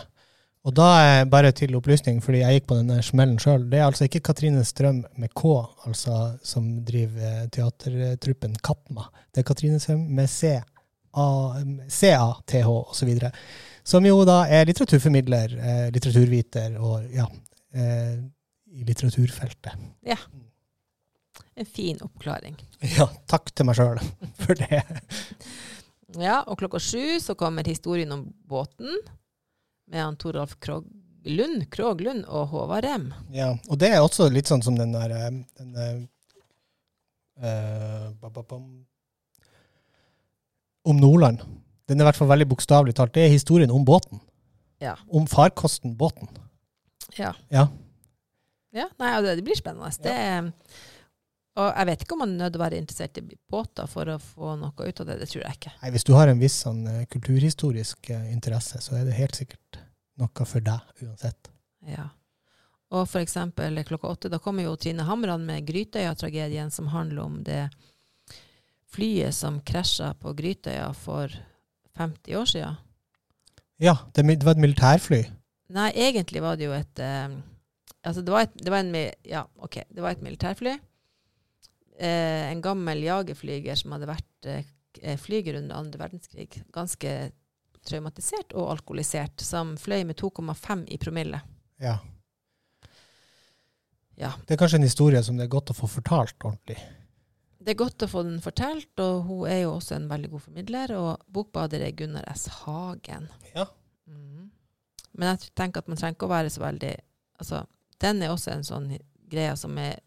Og 0.66 0.74
da 0.74 0.86
er 1.00 1.28
bare 1.30 1.52
til 1.56 1.76
opplysning, 1.78 2.18
fordi 2.20 2.40
jeg 2.42 2.58
gikk 2.58 2.66
på 2.68 2.80
denne 2.80 2.98
smellen 3.04 3.38
sjøl, 3.40 3.68
det 3.70 3.78
er 3.78 3.86
altså 3.86 4.08
ikke 4.08 4.24
Katrine 4.26 4.64
Strøm 4.66 5.04
med 5.20 5.30
K, 5.38 5.52
altså 5.86 6.16
som 6.44 6.66
driver 6.84 7.28
eh, 7.44 7.46
teatertruppen 7.54 8.56
Katma. 8.64 9.06
Det 9.32 9.44
er 9.44 9.46
Katrine 9.48 9.78
Strøm 9.80 10.02
med 10.18 10.28
C, 10.32 10.56
A, 11.18 11.28
CATH 11.88 12.68
osv. 12.68 13.14
Som 13.86 14.08
jo 14.08 14.18
da 14.28 14.42
er 14.52 14.66
litteraturformidler, 14.68 15.54
eh, 15.56 15.86
litteraturviter 15.94 16.76
og 16.82 17.06
ja, 17.14 17.28
eh, 17.72 18.18
i 18.78 18.84
litteraturfeltet. 18.86 19.74
En 21.58 21.66
fin 21.66 21.98
oppklaring. 22.04 22.56
Ja, 22.98 23.08
takk 23.26 23.50
til 23.50 23.66
meg 23.66 23.74
sjøl 23.78 23.98
for 24.44 24.54
det. 24.58 24.82
Ja, 26.18 26.40
og 26.46 26.60
klokka 26.60 26.78
sju 26.80 27.18
så 27.20 27.34
kommer 27.38 27.66
historien 27.66 28.12
om 28.14 28.22
båten 28.48 28.94
med 29.90 30.02
han 30.04 30.16
Toralf 30.20 30.54
Krog 30.62 30.86
Lund, 31.28 31.66
Krog 31.74 32.00
Lund 32.00 32.22
og 32.30 32.52
Håvard 32.52 32.86
Rem. 32.86 33.08
Ja, 33.34 33.50
og 33.68 33.80
det 33.82 33.90
er 33.90 34.04
også 34.04 34.28
litt 34.32 34.48
sånn 34.48 34.62
som 34.64 34.78
den 34.78 34.94
der 34.94 35.12
eh, 35.16 35.40
den, 35.58 35.74
eh, 37.42 38.06
ba, 38.22 38.30
ba, 38.30 38.44
bam. 38.46 38.68
Om 40.88 41.02
Nordland. 41.02 41.42
Den 41.90 41.98
er 41.98 42.06
i 42.06 42.08
hvert 42.08 42.20
fall 42.20 42.30
veldig 42.30 42.46
bokstavelig 42.54 42.94
talt. 42.96 43.12
Det 43.16 43.26
er 43.26 43.34
historien 43.34 43.72
om 43.74 43.84
båten. 43.84 44.22
Ja. 44.80 44.94
Om 45.10 45.26
farkosten 45.28 45.96
båten. 45.98 46.30
Ja. 47.18 47.34
Ja. 47.52 47.66
Ja, 48.76 48.88
nei, 49.00 49.10
det, 49.24 49.42
blir 49.46 49.56
spennende. 49.56 49.90
Det, 50.02 50.52
og 51.58 51.68
jeg 51.72 51.88
vet 51.88 52.04
ikke 52.04 52.14
om 52.14 52.22
man 52.22 52.34
er 52.34 52.42
nødt 52.44 52.54
til 52.54 52.60
å 52.60 52.64
være 52.64 52.80
interessert 52.82 53.18
i 53.18 53.24
båter 53.50 53.88
for 53.90 54.12
å 54.12 54.18
få 54.22 54.54
noe 54.60 54.88
ut 54.88 55.00
av 55.02 55.08
det. 55.08 55.18
Det 55.22 55.30
tror 55.32 55.44
jeg 55.46 55.58
ikke. 55.58 55.74
Nei, 55.82 55.92
hvis 55.94 56.06
du 56.06 56.12
har 56.14 56.30
en 56.30 56.42
viss 56.42 56.58
sånn, 56.66 56.84
eh, 56.86 57.06
kulturhistorisk 57.10 58.12
eh, 58.14 58.28
interesse, 58.34 58.82
så 58.84 58.98
er 58.98 59.08
det 59.08 59.16
helt 59.18 59.38
sikkert 59.38 59.80
noe 60.20 60.46
for 60.46 60.64
deg 60.64 61.04
uansett. 61.06 61.50
Ja. 61.88 62.10
Og 62.94 63.04
for 63.10 63.20
eksempel 63.20 63.76
klokka 63.84 64.12
åtte, 64.14 64.30
da 64.32 64.40
kommer 64.40 64.64
jo 64.64 64.76
Trine 64.80 65.04
Hamran 65.04 65.44
med 65.44 65.66
Grytøya-tragedien, 65.68 66.70
som 66.72 66.88
handler 66.92 67.24
om 67.24 67.42
det 67.44 67.66
flyet 68.88 69.36
som 69.36 69.60
krasja 69.60 70.14
på 70.20 70.32
Grytøya 70.38 70.92
for 70.96 71.32
50 71.98 72.38
år 72.38 72.48
siden. 72.48 72.78
Ja, 73.78 73.96
det 74.14 74.24
var 74.42 74.54
et 74.54 74.62
militærfly. 74.62 75.20
Nei, 75.74 75.90
egentlig 75.92 76.40
var 76.42 76.56
det 76.56 76.66
jo 76.66 76.74
et 76.74 77.02
eh, 77.02 77.34
Altså, 78.08 78.24
det 78.24 78.32
var 78.32 78.46
et, 78.46 78.54
det 78.56 78.72
var 78.72 78.84
en, 78.84 78.94
ja, 79.28 79.44
ok, 79.60 79.82
det 79.92 80.04
var 80.04 80.14
et 80.14 80.24
militærfly. 80.24 80.74
Eh, 81.98 82.44
en 82.48 82.62
gammel 82.64 83.02
jagerflyger 83.04 83.76
som 83.76 83.92
hadde 83.92 84.08
vært 84.08 84.48
eh, 84.48 85.18
flyger 85.20 85.58
under 85.60 85.80
andre 85.82 86.00
verdenskrig. 86.00 86.62
Ganske 86.74 87.16
traumatisert 87.88 88.54
og 88.56 88.70
alkoholisert. 88.76 89.42
Som 89.44 89.76
fløy 89.80 90.06
med 90.08 90.16
2,5 90.20 90.86
i 90.94 91.00
promille. 91.02 91.42
Ja. 91.82 91.98
Ja. 94.18 94.32
Det 94.46 94.56
er 94.56 94.62
kanskje 94.62 94.80
en 94.80 94.88
historie 94.88 95.20
som 95.22 95.36
det 95.38 95.46
er 95.46 95.52
godt 95.52 95.74
å 95.74 95.76
få 95.78 95.90
fortalt 95.90 96.38
ordentlig. 96.42 96.78
Det 97.58 97.74
er 97.74 97.78
godt 97.78 98.02
å 98.06 98.08
få 98.08 98.22
den 98.24 98.38
fortalt, 98.42 98.90
og 99.02 99.26
hun 99.28 99.50
er 99.50 99.60
jo 99.64 99.74
også 99.76 99.98
en 99.98 100.08
veldig 100.10 100.30
god 100.32 100.42
formidler. 100.46 100.94
Og 100.98 101.26
bokbader 101.34 101.84
er 101.84 101.94
Gunnar 101.98 102.26
S. 102.32 102.46
Hagen. 102.62 103.28
Ja. 103.52 103.66
Mm. 104.08 104.48
Men 105.18 105.34
jeg 105.34 105.52
tenker 105.58 105.82
at 105.82 105.90
man 105.90 106.00
trenger 106.00 106.16
ikke 106.16 106.30
å 106.30 106.32
være 106.32 106.54
så 106.54 106.62
veldig 106.64 106.94
altså, 107.42 107.62
Den 108.02 108.22
er 108.22 108.32
også 108.32 108.52
en 108.54 108.66
sånn 108.66 108.90
greie 109.28 109.54
som 109.58 109.76
er 109.82 109.98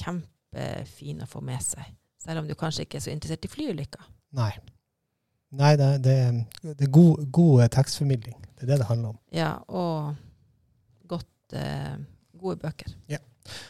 kjempefin 0.00 1.22
å 1.22 1.28
få 1.28 1.42
med 1.44 1.62
seg. 1.64 1.84
Selv 2.22 2.42
om 2.42 2.48
du 2.48 2.54
kanskje 2.58 2.86
ikke 2.86 3.00
er 3.00 3.04
så 3.04 3.12
interessert 3.12 3.48
i 3.48 3.50
flyulykker. 3.52 4.06
Nei. 4.38 4.52
Nei, 5.52 5.74
det, 5.76 5.88
det, 6.06 6.16
det 6.64 6.86
er 6.86 6.92
god, 6.92 7.26
god 7.34 7.66
tekstformidling. 7.74 8.38
Det 8.56 8.64
er 8.64 8.72
det 8.72 8.80
det 8.80 8.88
handler 8.88 9.12
om. 9.12 9.18
Ja, 9.34 9.50
og 9.68 10.14
godt 11.10 11.56
eh, 11.58 11.98
gode 12.40 12.62
bøker. 12.62 12.94
Ja. 13.10 13.20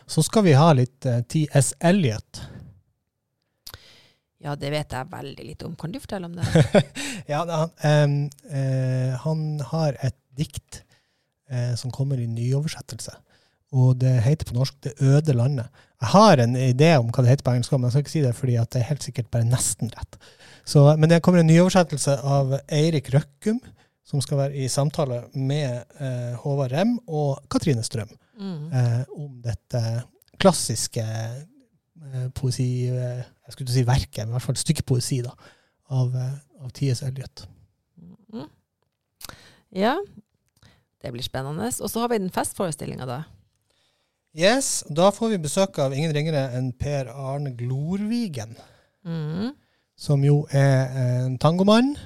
Så 0.06 0.22
skal 0.22 0.44
vi 0.46 0.54
ha 0.54 0.68
litt 0.76 1.08
eh, 1.08 1.22
T.S. 1.26 1.72
Eliot. 1.80 2.42
Ja, 4.42 4.54
det 4.58 4.72
vet 4.74 4.94
jeg 4.94 5.10
veldig 5.10 5.44
lite 5.46 5.66
om. 5.68 5.74
Kan 5.78 5.94
du 5.94 6.00
fortelle 6.02 6.28
om 6.28 6.34
det? 6.38 6.46
ja, 7.32 7.42
han, 7.82 8.16
eh, 8.50 9.12
han 9.24 9.44
har 9.72 9.98
et 10.02 10.18
dikt 10.38 10.82
eh, 11.50 11.74
som 11.78 11.94
kommer 11.94 12.18
i 12.18 12.26
nyoversettelse. 12.30 13.14
Og 13.72 13.96
det 14.00 14.22
heter 14.22 14.46
på 14.48 14.54
norsk 14.54 14.74
'Det 14.82 14.92
øde 15.00 15.32
landet'. 15.32 15.68
Jeg 16.02 16.08
har 16.08 16.40
en 16.42 16.56
idé 16.56 16.96
om 16.98 17.10
hva 17.10 17.22
det 17.22 17.30
heter 17.30 17.44
på 17.44 17.50
engelsk, 17.54 17.72
men 17.72 17.82
jeg 17.82 17.92
skal 17.92 18.00
ikke 18.02 18.10
si 18.10 18.20
det 18.20 18.34
fordi 18.34 18.52
det 18.52 18.76
er 18.76 18.90
helt 18.90 19.02
sikkert 19.02 19.30
bare 19.30 19.44
nesten 19.44 19.90
rett. 19.96 20.18
Så, 20.64 20.96
men 20.96 21.10
det 21.10 21.22
kommer 21.22 21.40
en 21.40 21.46
nyoversettelse 21.46 22.18
av 22.22 22.58
Eirik 22.68 23.08
Røkkum, 23.14 23.60
som 24.04 24.20
skal 24.20 24.38
være 24.38 24.54
i 24.56 24.68
samtale 24.68 25.22
med 25.34 25.82
eh, 26.00 26.34
Håvard 26.36 26.72
Rem 26.72 26.98
og 27.08 27.42
Katrine 27.50 27.82
Strøm 27.82 28.08
Mm. 28.38 28.72
eh, 28.72 29.04
om 29.16 29.42
dette 29.42 30.02
klassiske 30.38 31.00
eh, 31.02 32.28
poesi... 32.34 32.88
Eh, 32.88 33.22
jeg 33.46 33.52
skulle 33.52 33.66
ikke 33.66 33.78
si 33.78 33.86
verket, 33.86 34.18
men 34.24 34.28
i 34.28 34.32
hvert 34.32 34.42
fall 34.42 34.54
et 34.54 34.58
stykke 34.58 34.82
poesi 34.82 35.20
da, 35.22 35.30
av, 35.90 36.14
eh, 36.16 36.64
av 36.64 36.70
T.S. 36.70 37.02
Eliot. 37.02 37.46
Mm. 38.32 38.48
Ja, 39.72 39.96
det 41.02 41.12
blir 41.12 41.22
spennende. 41.22 41.70
Og 41.80 41.90
så 41.90 42.00
har 42.00 42.08
vi 42.08 42.18
den 42.18 42.30
festforestillinga, 42.30 43.06
da. 43.06 43.22
Yes, 44.34 44.82
Da 44.88 45.10
får 45.12 45.34
vi 45.34 45.38
besøk 45.44 45.78
av 45.82 45.92
ingen 45.92 46.12
ringere 46.16 46.46
enn 46.56 46.70
Per 46.72 47.10
Arne 47.12 47.50
Glorvigen, 47.56 48.54
Mm. 49.04 49.52
som 49.96 50.22
jo 50.24 50.46
er 50.50 50.88
en 51.26 51.38
tangomann. 51.38 51.96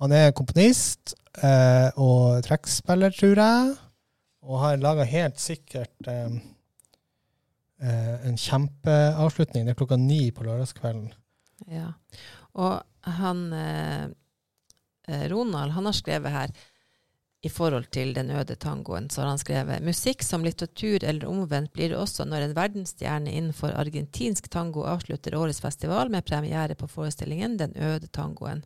Han 0.00 0.12
er 0.12 0.32
komponist 0.32 1.14
eh, 1.42 1.90
og 1.96 2.42
trekkspiller, 2.44 3.10
tror 3.16 3.36
jeg, 3.36 3.76
og 4.42 4.58
har 4.60 4.76
laga 4.82 5.04
helt 5.04 5.38
sikkert 5.40 6.08
eh, 6.08 6.36
eh, 7.82 8.26
en 8.28 8.36
kjempeavslutning. 8.36 9.64
Det 9.64 9.70
er 9.74 9.78
klokka 9.80 9.96
ni 10.00 10.30
på 10.30 10.44
lørdagskvelden. 10.44 11.12
Ja. 11.70 11.92
Og 12.54 12.82
han 13.02 13.52
eh, 13.52 14.08
eh, 15.08 15.28
Ronald, 15.30 15.72
han 15.72 15.86
har 15.86 15.92
skrevet 15.96 16.32
her 16.32 16.50
i 17.42 17.48
forhold 17.48 17.86
til 17.90 18.10
den 18.14 18.30
øde 18.36 18.54
tangoen, 18.60 19.06
så 19.10 19.22
har 19.22 19.30
han 19.30 19.38
skrevet 19.40 19.80
musikk 19.82 20.22
som 20.22 20.42
litteratur 20.44 21.04
eller 21.08 21.28
omvendt 21.28 21.72
blir 21.72 21.88
det 21.88 21.96
også 21.96 22.26
når 22.28 22.44
en 22.44 22.54
verdensstjerne 22.58 23.32
innenfor 23.32 23.72
argentinsk 23.80 24.50
tango 24.52 24.82
avslutter 24.84 25.34
årets 25.38 25.60
festival 25.64 26.10
med 26.12 26.26
premiere 26.28 26.74
på 26.76 26.86
forestillingen 26.88 27.56
Den 27.56 27.72
øde 27.76 28.06
tangoen. 28.12 28.60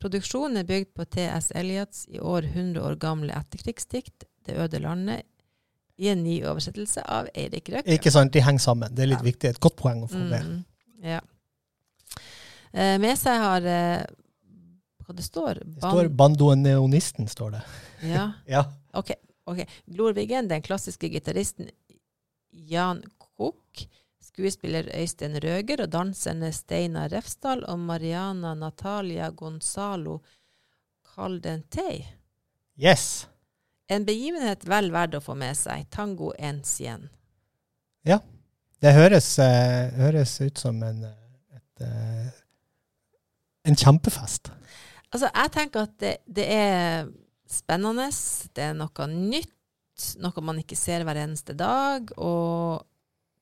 Produksjonen 0.00 0.56
er 0.56 0.64
bygd 0.64 0.94
på 0.96 1.04
T.S. 1.04 1.50
Eliots 1.54 2.06
i 2.08 2.20
år 2.20 2.46
100 2.48 2.80
år 2.80 2.94
gamle 2.96 3.34
etterkrigsdikt 3.34 4.24
Det 4.46 4.56
øde 4.56 4.78
landet 4.80 5.22
i 5.98 6.08
en 6.08 6.22
ny 6.24 6.38
oversettelse 6.46 7.02
av 7.10 7.26
Eirik 7.34 7.68
Røkke. 7.74 7.90
Ikke 7.92 8.10
sant, 8.14 8.32
de 8.32 8.40
henger 8.40 8.62
sammen. 8.62 8.94
Det 8.94 9.02
er 9.02 9.10
litt 9.10 9.18
Ja. 9.18 9.24
viktig. 9.32 9.48
Et 9.50 9.60
godt 9.60 9.76
poeng 9.76 10.04
å 10.04 10.08
få 10.08 10.16
med. 10.30 10.44
Mm, 10.46 10.64
ja. 11.02 11.20
Eh, 12.72 12.98
med 13.02 13.18
seg 13.18 13.40
har 13.42 13.66
eh, 13.66 14.04
Hva 15.08 15.14
det 15.16 15.24
står? 15.24 15.62
Det 15.64 15.80
står 15.80 16.08
'bandoneonisten', 16.12 17.28
står 17.32 17.50
det. 17.56 17.62
ja. 18.02 18.32
Ja. 18.46 18.64
Ok. 18.92 19.10
ok. 19.44 19.64
Glorvigen, 19.86 20.48
den 20.48 20.62
klassiske 20.62 21.08
gitaristen 21.08 21.70
Jan 22.50 23.02
Koch, 23.18 23.86
skuespiller 24.20 24.90
Øystein 24.94 25.40
Røger 25.40 25.82
og 25.82 25.92
danserne 25.92 26.52
Steinar 26.52 27.08
Refsdal 27.08 27.64
og 27.64 27.78
Mariana 27.78 28.54
Natalia 28.54 29.30
Gonzalo 29.30 30.18
Caldentei. 31.14 32.04
Yes. 32.76 33.26
En 33.88 34.04
begivenhet 34.04 34.66
vel 34.68 34.92
verdt 34.92 35.16
å 35.16 35.22
få 35.24 35.34
med 35.34 35.56
seg. 35.56 35.88
Tango 35.90 36.34
ens 36.38 36.80
igjen. 36.80 37.08
Ja. 38.04 38.20
Det 38.78 38.92
høres, 38.94 39.32
uh, 39.42 39.88
høres 39.98 40.36
ut 40.40 40.58
som 40.58 40.82
en, 40.86 41.00
eh, 41.04 41.56
et, 41.56 41.82
uh, 41.82 42.28
en 43.64 43.76
kjempefest. 43.76 44.52
Altså, 45.12 45.30
jeg 45.32 45.52
tenker 45.54 45.86
at 45.86 45.94
det, 46.02 46.16
det 46.28 46.44
er 46.52 47.08
spennende. 47.48 48.10
Det 48.54 48.66
er 48.70 48.76
noe 48.76 49.06
nytt. 49.12 49.54
Noe 50.22 50.42
man 50.44 50.60
ikke 50.60 50.76
ser 50.78 51.02
hver 51.06 51.18
eneste 51.24 51.54
dag. 51.58 52.12
Og 52.20 52.84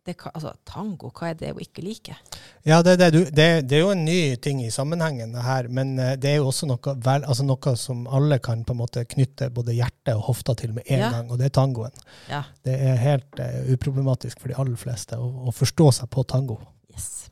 det, 0.07 0.15
altså, 0.31 0.53
tango, 0.65 1.09
hva 1.11 1.33
er 1.33 1.39
det 1.41 1.49
hun 1.51 1.65
ikke 1.65 1.83
liker? 1.83 2.21
Ja, 2.65 2.79
det, 2.87 2.95
det, 3.01 3.09
du, 3.13 3.19
det, 3.35 3.47
det 3.67 3.75
er 3.77 3.83
jo 3.83 3.91
en 3.91 4.05
ny 4.07 4.37
ting 4.39 4.61
i 4.63 4.71
sammenhengen 4.71 5.35
her, 5.43 5.67
men 5.67 5.97
eh, 5.99 6.13
det 6.23 6.31
er 6.31 6.37
jo 6.39 6.47
også 6.53 6.69
noe, 6.71 6.95
vel, 7.03 7.27
altså 7.27 7.43
noe 7.49 7.73
som 7.81 8.05
alle 8.15 8.39
kan 8.39 8.63
på 8.67 8.77
en 8.77 8.81
måte 8.85 9.03
knytte 9.11 9.51
både 9.51 9.75
hjertet 9.75 10.15
og 10.15 10.23
hofta 10.29 10.55
til 10.63 10.77
med 10.79 10.87
en 10.87 11.03
Ja. 11.03 11.11
gang, 11.17 11.33
og 11.35 11.43
det 11.43 11.51
er 11.51 11.57
tangoen. 11.59 11.99
Ja, 12.31 12.45
Det 12.63 12.79
er 12.79 13.03
helt 13.03 13.43
uh, 13.43 13.67
uproblematisk 13.75 14.39
for 14.39 14.55
de 14.55 14.61
aller 14.63 14.79
fleste 14.79 15.19
å, 15.19 15.27
å 15.51 15.55
forstå 15.59 15.91
seg 15.99 16.11
på 16.15 16.23
tango. 16.31 16.61
yes. 16.95 17.27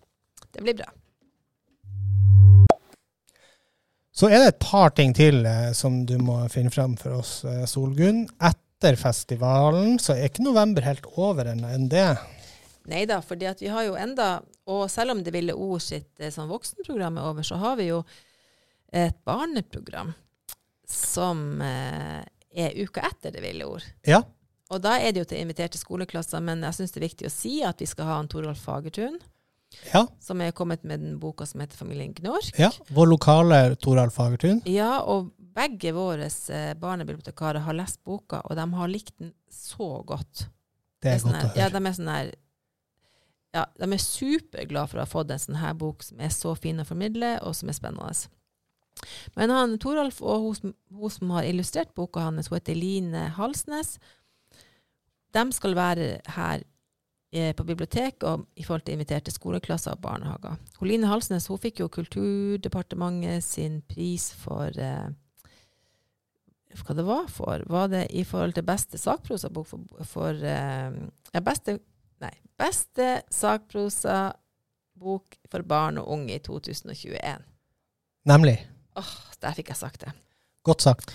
Det 0.50 0.66
blir 0.66 0.74
bra. 0.82 0.90
Så 4.14 4.28
er 4.30 4.38
det 4.38 4.52
et 4.52 4.62
par 4.62 4.92
ting 4.94 5.10
til 5.16 5.42
eh, 5.48 5.72
som 5.74 6.04
du 6.06 6.14
må 6.22 6.38
finne 6.52 6.70
fram 6.70 6.94
for 7.00 7.18
oss, 7.18 7.40
eh, 7.50 7.64
Solgunn. 7.66 8.28
Etter 8.38 8.94
festivalen 9.00 9.98
så 9.98 10.14
er 10.14 10.28
ikke 10.28 10.44
november 10.46 10.86
helt 10.86 11.08
over 11.18 11.50
enn 11.50 11.88
det. 11.90 12.12
Nei 12.90 13.02
da, 13.10 13.18
at 13.18 13.62
vi 13.62 13.70
har 13.72 13.86
jo 13.86 13.94
enda 13.96 14.42
Og 14.68 14.90
selv 14.92 15.14
om 15.14 15.22
Det 15.24 15.32
ville 15.32 15.54
ord 15.56 15.80
sitt 15.82 16.20
eh, 16.20 16.30
sånn 16.32 16.50
voksenprogram 16.50 17.18
er 17.18 17.26
over, 17.30 17.42
så 17.42 17.58
har 17.60 17.76
vi 17.80 17.90
jo 17.90 18.04
et 18.94 19.16
barneprogram 19.26 20.12
som 20.86 21.60
eh, 21.64 22.22
er 22.54 22.76
uka 22.78 23.02
etter 23.08 23.34
Det 23.34 23.42
ville 23.42 23.66
ord. 23.66 23.84
Ja. 24.06 24.22
Og 24.70 24.80
da 24.84 24.94
er 25.00 25.12
det 25.12 25.24
jo 25.24 25.28
til 25.28 25.42
inviterte 25.42 25.80
skoleklasser, 25.80 26.40
men 26.40 26.62
jeg 26.64 26.78
syns 26.78 26.94
det 26.94 27.00
er 27.02 27.08
viktig 27.08 27.28
å 27.28 27.34
si 27.34 27.54
at 27.66 27.82
vi 27.82 27.88
skal 27.90 28.08
ha 28.08 28.20
en 28.20 28.30
Torolf 28.30 28.62
Fagertun, 28.64 29.18
Ja. 29.92 30.04
som 30.20 30.40
er 30.40 30.54
kommet 30.56 30.84
med 30.84 31.00
den 31.00 31.18
boka 31.22 31.46
som 31.46 31.60
heter 31.62 31.76
Familien 31.76 32.14
Gnork. 32.14 32.52
ja. 32.58 32.70
Vår 32.88 33.10
lokale 33.10 33.76
Toralf 33.76 34.14
Fagertun. 34.18 34.62
Ja, 34.68 35.00
og 35.02 35.32
begge 35.54 35.92
våre 35.94 36.26
eh, 36.26 36.72
barnebibliotekarer 36.78 37.62
har 37.66 37.76
lest 37.78 38.02
boka, 38.04 38.42
og 38.44 38.56
de 38.58 38.66
har 38.74 38.90
likt 38.90 39.14
den 39.18 39.34
så 39.50 40.02
godt. 40.06 40.48
Det 41.02 41.12
er 41.12 41.20
sånn 41.22 41.34
godt 41.34 41.44
å 41.44 41.52
høre. 41.52 41.60
Ja, 41.62 41.70
de 41.70 41.84
er 41.84 41.98
sånn 41.98 42.10
her 42.14 42.32
ja, 43.54 43.68
de 43.78 43.86
er 43.86 44.02
superglade 44.02 44.90
for 44.90 44.98
å 44.98 45.04
ha 45.04 45.10
fått 45.10 45.30
en 45.30 45.38
sånn 45.38 45.60
her 45.60 45.76
bok 45.78 46.02
som 46.02 46.18
er 46.18 46.32
så 46.34 46.56
fin 46.58 46.82
å 46.82 46.86
formidle, 46.88 47.36
og 47.46 47.54
som 47.54 47.70
er 47.70 47.76
spennende. 47.76 48.26
Men 49.38 49.52
han 49.54 49.76
Toralf 49.82 50.20
og 50.22 50.48
hun, 50.48 50.74
hun 50.94 51.12
som 51.12 51.30
har 51.36 51.46
illustrert 51.46 51.94
boka 51.94 52.24
hans, 52.26 52.50
hun 52.50 52.58
heter 52.58 52.78
Line 52.78 53.28
Halsnes, 53.38 53.96
de 55.34 55.44
skal 55.54 55.74
være 55.78 56.08
her 56.36 56.64
på 57.34 57.64
biblioteket 57.66 58.22
og 58.28 58.44
i 58.54 58.62
forhold 58.62 58.84
til 58.86 58.94
inviterte 58.94 59.32
skoleklasser 59.34 59.96
og 59.96 60.04
barnehager. 60.04 60.54
Line 60.86 61.08
Halsnes 61.10 61.48
hun 61.50 61.58
fikk 61.58 61.82
jo 61.82 61.90
Kulturdepartementet 61.92 63.42
sin 63.44 63.80
pris 63.90 64.28
for 64.38 64.70
eh, 64.78 65.08
hva 66.82 66.96
det 66.98 67.04
var 67.06 67.28
for? 67.30 67.62
Var 67.70 67.86
det 67.92 68.08
i 68.14 68.24
forhold 68.26 68.54
til 68.56 68.66
beste 68.66 68.98
sakprosabok 68.98 69.66
for, 69.68 69.78
for 70.08 70.32
eh, 70.34 70.90
ja, 71.34 71.40
beste, 71.44 71.78
nei, 72.22 72.32
beste 72.58 73.22
sakprosabok 73.34 75.38
for 75.50 75.62
barn 75.66 75.98
og 76.02 76.08
unge 76.16 76.36
i 76.36 76.42
2021. 76.42 77.44
Nemlig. 78.30 78.56
Åh, 78.98 79.14
der 79.42 79.52
fikk 79.56 79.68
jeg 79.74 79.80
sagt 79.80 80.00
det. 80.06 80.12
Godt 80.64 80.82
sagt. 80.82 81.14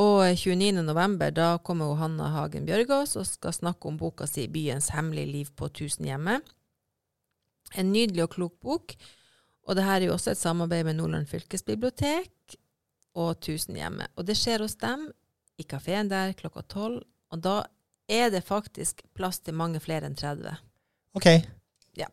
Og 0.00 0.22
29. 0.24 0.80
november 0.86 1.32
da 1.34 1.58
kommer 1.64 1.98
Hanna 1.98 2.30
Hagen 2.32 2.64
Bjørgaas 2.68 3.16
og 3.20 3.26
skal 3.28 3.52
snakke 3.52 3.88
om 3.88 3.98
boka 4.00 4.26
si 4.26 4.46
'Byens 4.48 4.90
hemmelige 4.94 5.32
liv 5.32 5.48
på 5.56 5.68
Tusenhjemmet'. 5.68 6.40
En 7.74 7.92
nydelig 7.92 8.22
og 8.22 8.30
klok 8.30 8.54
bok. 8.60 8.94
Og 9.68 9.76
det 9.76 9.84
her 9.84 10.00
er 10.00 10.06
jo 10.06 10.12
også 10.12 10.30
et 10.30 10.40
samarbeid 10.40 10.84
med 10.84 10.96
Nordland 10.96 11.26
fylkesbibliotek 11.26 12.56
og 13.14 13.40
Tusenhjemmet. 13.40 14.08
Og 14.16 14.26
det 14.26 14.36
skjer 14.36 14.64
hos 14.64 14.74
dem 14.74 15.12
i 15.58 15.62
kafeen 15.62 16.08
der 16.08 16.32
klokka 16.32 16.62
tolv. 16.62 17.04
Og 17.30 17.42
da 17.42 17.64
er 18.08 18.30
det 18.30 18.44
faktisk 18.44 19.02
plass 19.14 19.38
til 19.38 19.54
mange 19.54 19.80
flere 19.80 20.06
enn 20.06 20.16
30. 20.16 20.56
OK. 21.90 22.06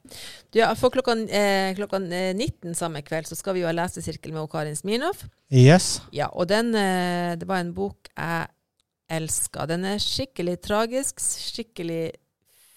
Du, 0.50 0.60
ja, 0.60 0.76
for 0.76 0.90
klokka, 0.90 1.14
eh, 1.30 1.76
klokka 1.76 1.98
eh, 1.98 2.34
19 2.36 2.76
samme 2.76 3.02
kveld 3.06 3.28
så 3.30 3.38
skal 3.38 3.56
vi 3.56 3.62
jo 3.62 3.70
ha 3.70 3.76
lesesirkel 3.76 4.34
med 4.34 4.50
Karin 4.52 4.76
Smirnov. 4.76 5.22
Yes. 5.54 6.02
Ja, 6.12 6.30
og 6.34 6.50
den, 6.50 6.74
eh, 6.76 7.36
det 7.38 7.48
var 7.48 7.62
en 7.62 7.74
bok 7.74 8.10
jeg 8.16 8.48
elska. 9.10 9.68
Den 9.70 9.86
er 9.86 10.02
skikkelig 10.02 10.58
tragisk, 10.66 11.22
skikkelig 11.22 12.16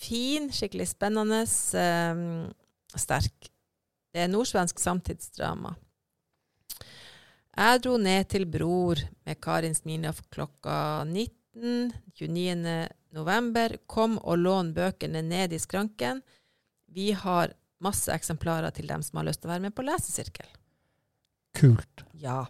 fin, 0.00 0.50
skikkelig 0.52 0.90
spennende, 0.92 1.42
eh, 1.42 2.96
sterk. 2.96 3.50
Det 4.12 4.24
er 4.24 4.28
nordsvensk 4.28 4.78
samtidsdrama. 4.78 5.76
Jeg 7.56 7.82
dro 7.82 7.96
ned 7.98 8.28
til 8.28 8.46
Bror 8.46 9.00
med 9.26 9.40
Karin 9.40 9.74
Smirnov 9.74 10.20
klokka 10.30 11.04
19. 11.04 11.92
29. 12.14 12.88
november. 13.12 13.76
Kom 13.86 14.18
og 14.18 14.38
lån 14.38 14.72
bøkene 14.74 15.22
ned 15.22 15.52
i 15.52 15.58
skranken. 15.58 16.22
Vi 16.92 17.12
har 17.16 17.52
masse 17.80 18.12
eksemplarer 18.12 18.74
til 18.76 18.88
dem 18.90 19.02
som 19.02 19.20
har 19.20 19.28
lyst 19.30 19.40
til 19.42 19.48
å 19.50 19.54
være 19.54 19.64
med 19.68 19.74
på 19.76 19.84
lesesirkel. 19.86 20.48
Kult. 21.56 22.04
Ja. 22.20 22.42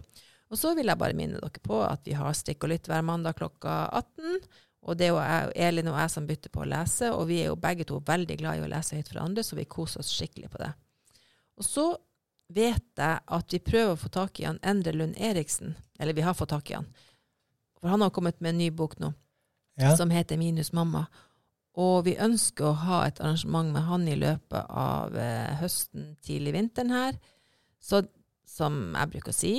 Og 0.51 0.59
så 0.59 0.73
vil 0.75 0.89
jeg 0.91 0.99
bare 0.99 1.15
minne 1.17 1.39
dere 1.39 1.61
på 1.63 1.79
at 1.85 2.03
vi 2.05 2.15
har 2.17 2.35
Stikk 2.35 2.65
og 2.65 2.73
lytt 2.73 2.89
hver 2.91 3.05
mandag 3.07 3.37
klokka 3.39 3.85
18. 3.95 4.41
Og 4.81 4.97
det 4.97 5.07
er 5.07 5.11
jo 5.13 5.19
jeg, 5.21 5.51
Elin 5.67 5.91
og 5.93 5.99
jeg 6.01 6.11
som 6.11 6.27
bytter 6.27 6.51
på 6.53 6.63
å 6.63 6.67
lese, 6.67 7.11
og 7.13 7.27
vi 7.29 7.37
er 7.43 7.51
jo 7.51 7.57
begge 7.61 7.85
to 7.87 7.99
veldig 8.05 8.37
glad 8.41 8.57
i 8.59 8.63
å 8.65 8.69
lese 8.71 8.97
høyt 8.97 9.11
for 9.13 9.21
andre, 9.21 9.43
så 9.45 9.55
vi 9.59 9.67
koser 9.69 10.01
oss 10.01 10.09
skikkelig 10.09 10.49
på 10.51 10.61
det. 10.63 10.71
Og 11.61 11.67
så 11.67 11.85
vet 12.51 12.83
jeg 12.97 13.19
at 13.37 13.53
vi 13.53 13.61
prøver 13.63 13.93
å 13.93 13.99
få 14.01 14.09
tak 14.11 14.41
i 14.41 14.47
han 14.49 14.57
Endre 14.65 14.95
Lund 14.97 15.15
Eriksen. 15.21 15.75
Eller 16.01 16.17
vi 16.17 16.25
har 16.25 16.33
fått 16.35 16.49
tak 16.51 16.71
i 16.73 16.79
han. 16.79 16.89
For 17.79 17.93
han 17.93 18.01
har 18.03 18.09
kommet 18.13 18.41
med 18.41 18.55
en 18.55 18.61
ny 18.65 18.71
bok 18.73 18.97
nå 18.99 19.13
Ja. 19.79 19.95
som 19.95 20.09
heter 20.09 20.37
Minus 20.37 20.73
mamma. 20.73 21.05
Og 21.79 22.05
vi 22.07 22.17
ønsker 22.19 22.67
å 22.67 22.79
ha 22.83 23.03
et 23.07 23.21
arrangement 23.21 23.71
med 23.71 23.85
han 23.87 24.07
i 24.11 24.17
løpet 24.19 24.65
av 24.67 25.15
eh, 25.15 25.53
høsten, 25.61 26.15
tidlig 26.25 26.55
vinteren 26.57 26.91
her. 26.91 27.21
Så 27.79 28.03
som 28.51 28.91
jeg 28.91 29.11
bruker 29.13 29.31
å 29.31 29.35
si, 29.35 29.53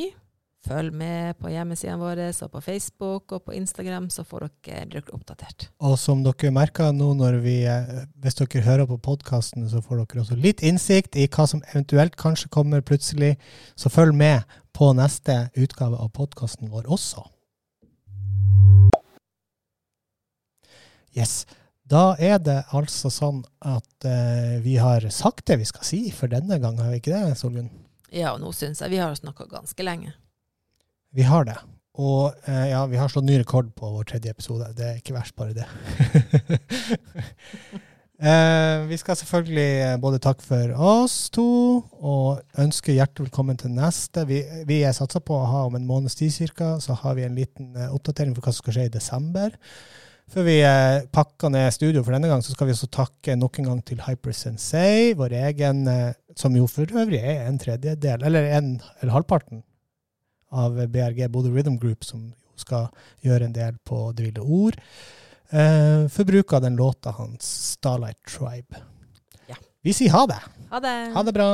følg 0.62 0.94
med 0.94 1.38
på 1.40 1.50
hjemmesidene 1.50 1.98
våre 1.98 2.28
og 2.30 2.50
på 2.52 2.60
Facebook 2.62 3.32
og 3.34 3.44
på 3.46 3.54
Instagram, 3.56 4.08
så 4.12 4.22
får 4.26 4.46
dere, 4.46 4.84
dere 4.92 5.14
oppdatert. 5.16 5.68
Og 5.82 5.96
som 5.98 6.22
dere 6.22 6.52
merker 6.54 6.92
nå 6.94 7.12
når 7.18 7.40
vi, 7.42 7.56
eh, 7.66 8.04
hvis 8.22 8.38
dere 8.38 8.62
hører 8.66 8.90
på 8.90 9.00
podkasten, 9.02 9.66
så 9.72 9.82
får 9.82 10.04
dere 10.04 10.22
også 10.22 10.38
litt 10.38 10.62
innsikt 10.62 11.16
i 11.16 11.26
hva 11.26 11.48
som 11.48 11.64
eventuelt 11.72 12.16
kanskje 12.20 12.52
kommer 12.52 12.84
plutselig. 12.84 13.36
Så 13.74 13.90
følg 13.90 14.14
med 14.14 14.44
på 14.76 14.92
neste 14.94 15.48
utgave 15.56 15.98
av 15.98 16.12
podkasten 16.14 16.70
vår 16.70 16.86
også. 16.92 17.24
Yes. 21.12 21.44
Da 21.88 22.12
er 22.22 22.38
det 22.38 22.60
altså 22.76 23.10
sånn 23.10 23.42
at 23.58 24.06
eh, 24.06 24.58
vi 24.62 24.76
har 24.78 25.04
sagt 25.10 25.46
det 25.50 25.58
vi 25.60 25.68
skal 25.68 25.86
si 25.86 26.02
for 26.14 26.30
denne 26.30 26.60
gang, 26.62 26.78
har 26.78 26.92
vi 26.94 27.02
ikke 27.02 27.14
det, 27.14 27.36
Solgunn? 27.40 27.70
Ja, 28.12 28.34
og 28.34 28.42
nå 28.42 28.52
syns 28.54 28.82
jeg 28.84 28.92
vi 28.92 29.00
har 29.02 29.14
snakka 29.18 29.48
ganske 29.50 29.84
lenge. 29.84 30.12
Vi 31.12 31.26
har 31.26 31.46
det. 31.48 31.58
Og 32.00 32.32
eh, 32.48 32.70
ja, 32.70 32.84
vi 32.88 33.00
har 33.00 33.10
slått 33.12 33.26
ny 33.26 33.38
rekord 33.42 33.72
på 33.76 33.88
vår 33.96 34.06
tredje 34.08 34.32
episode. 34.32 34.70
Det 34.76 34.86
er 34.86 35.00
ikke 35.00 35.16
verst, 35.16 35.34
bare 35.36 35.56
det. 35.56 35.66
eh, 38.30 38.84
vi 38.88 38.96
skal 39.00 39.18
selvfølgelig 39.20 39.72
eh, 39.88 39.98
både 40.00 40.20
takke 40.24 40.46
for 40.46 40.72
oss 40.76 41.16
to 41.34 41.48
og 42.00 42.62
ønske 42.62 42.96
hjertelig 42.96 43.28
velkommen 43.28 43.60
til 43.60 43.74
neste. 43.76 44.24
Vi, 44.28 44.40
vi 44.68 44.80
er 44.86 44.96
satsa 44.96 45.20
på 45.20 45.36
å 45.36 45.50
ha 45.50 45.66
om 45.68 45.76
en 45.76 45.88
måneds 45.88 46.16
tid 46.20 46.32
ca., 46.56 46.78
så 46.80 46.96
har 47.02 47.18
vi 47.18 47.26
en 47.28 47.36
liten 47.36 47.74
eh, 47.76 47.92
oppdatering 47.92 48.32
for 48.38 48.46
hva 48.46 48.54
som 48.54 48.64
skal 48.64 48.78
skje 48.78 48.88
i 48.88 48.96
desember. 48.96 49.58
Før 50.32 50.46
vi 50.46 50.54
eh, 50.64 51.02
pakker 51.12 51.50
ned 51.52 51.74
studio 51.74 52.00
for 52.00 52.14
denne 52.16 52.30
gang, 52.30 52.40
så 52.40 52.54
skal 52.54 52.70
vi 52.70 52.72
også 52.72 52.88
takke 52.88 53.34
nok 53.36 53.58
en 53.60 53.66
gang 53.68 53.80
til 53.84 54.00
Hypersensei, 54.00 55.12
vår 55.18 55.34
egen, 55.42 55.82
eh, 55.92 56.14
som 56.40 56.56
jo 56.56 56.64
for 56.70 56.88
øvrig 56.88 57.20
er 57.20 57.42
en 57.44 57.58
tredjedel, 57.60 58.24
eller 58.24 58.48
en, 58.56 58.70
eller 59.02 59.12
halvparten 59.12 59.60
av 60.56 60.80
BRG 60.88 61.26
Bodø 61.32 61.52
Rhythm 61.52 61.76
Group, 61.82 62.08
som 62.08 62.30
skal 62.56 62.88
gjøre 63.24 63.50
en 63.50 63.56
del 63.56 63.76
på 63.84 64.06
Det 64.16 64.30
ville 64.30 64.40
ord. 64.40 64.80
Eh, 65.52 66.08
for 66.08 66.24
bruk 66.24 66.56
av 66.56 66.64
den 66.64 66.80
låta 66.80 67.12
hans, 67.18 67.52
Starlight 67.76 68.24
Tribe. 68.24 68.80
Ja. 69.52 69.60
Vi 69.84 69.92
sier 69.92 70.16
ha 70.16 70.24
det. 70.32 70.40
Ha 70.72 70.80
det! 70.80 70.98
Ha 71.12 71.28
det 71.28 71.36
bra. 71.36 71.50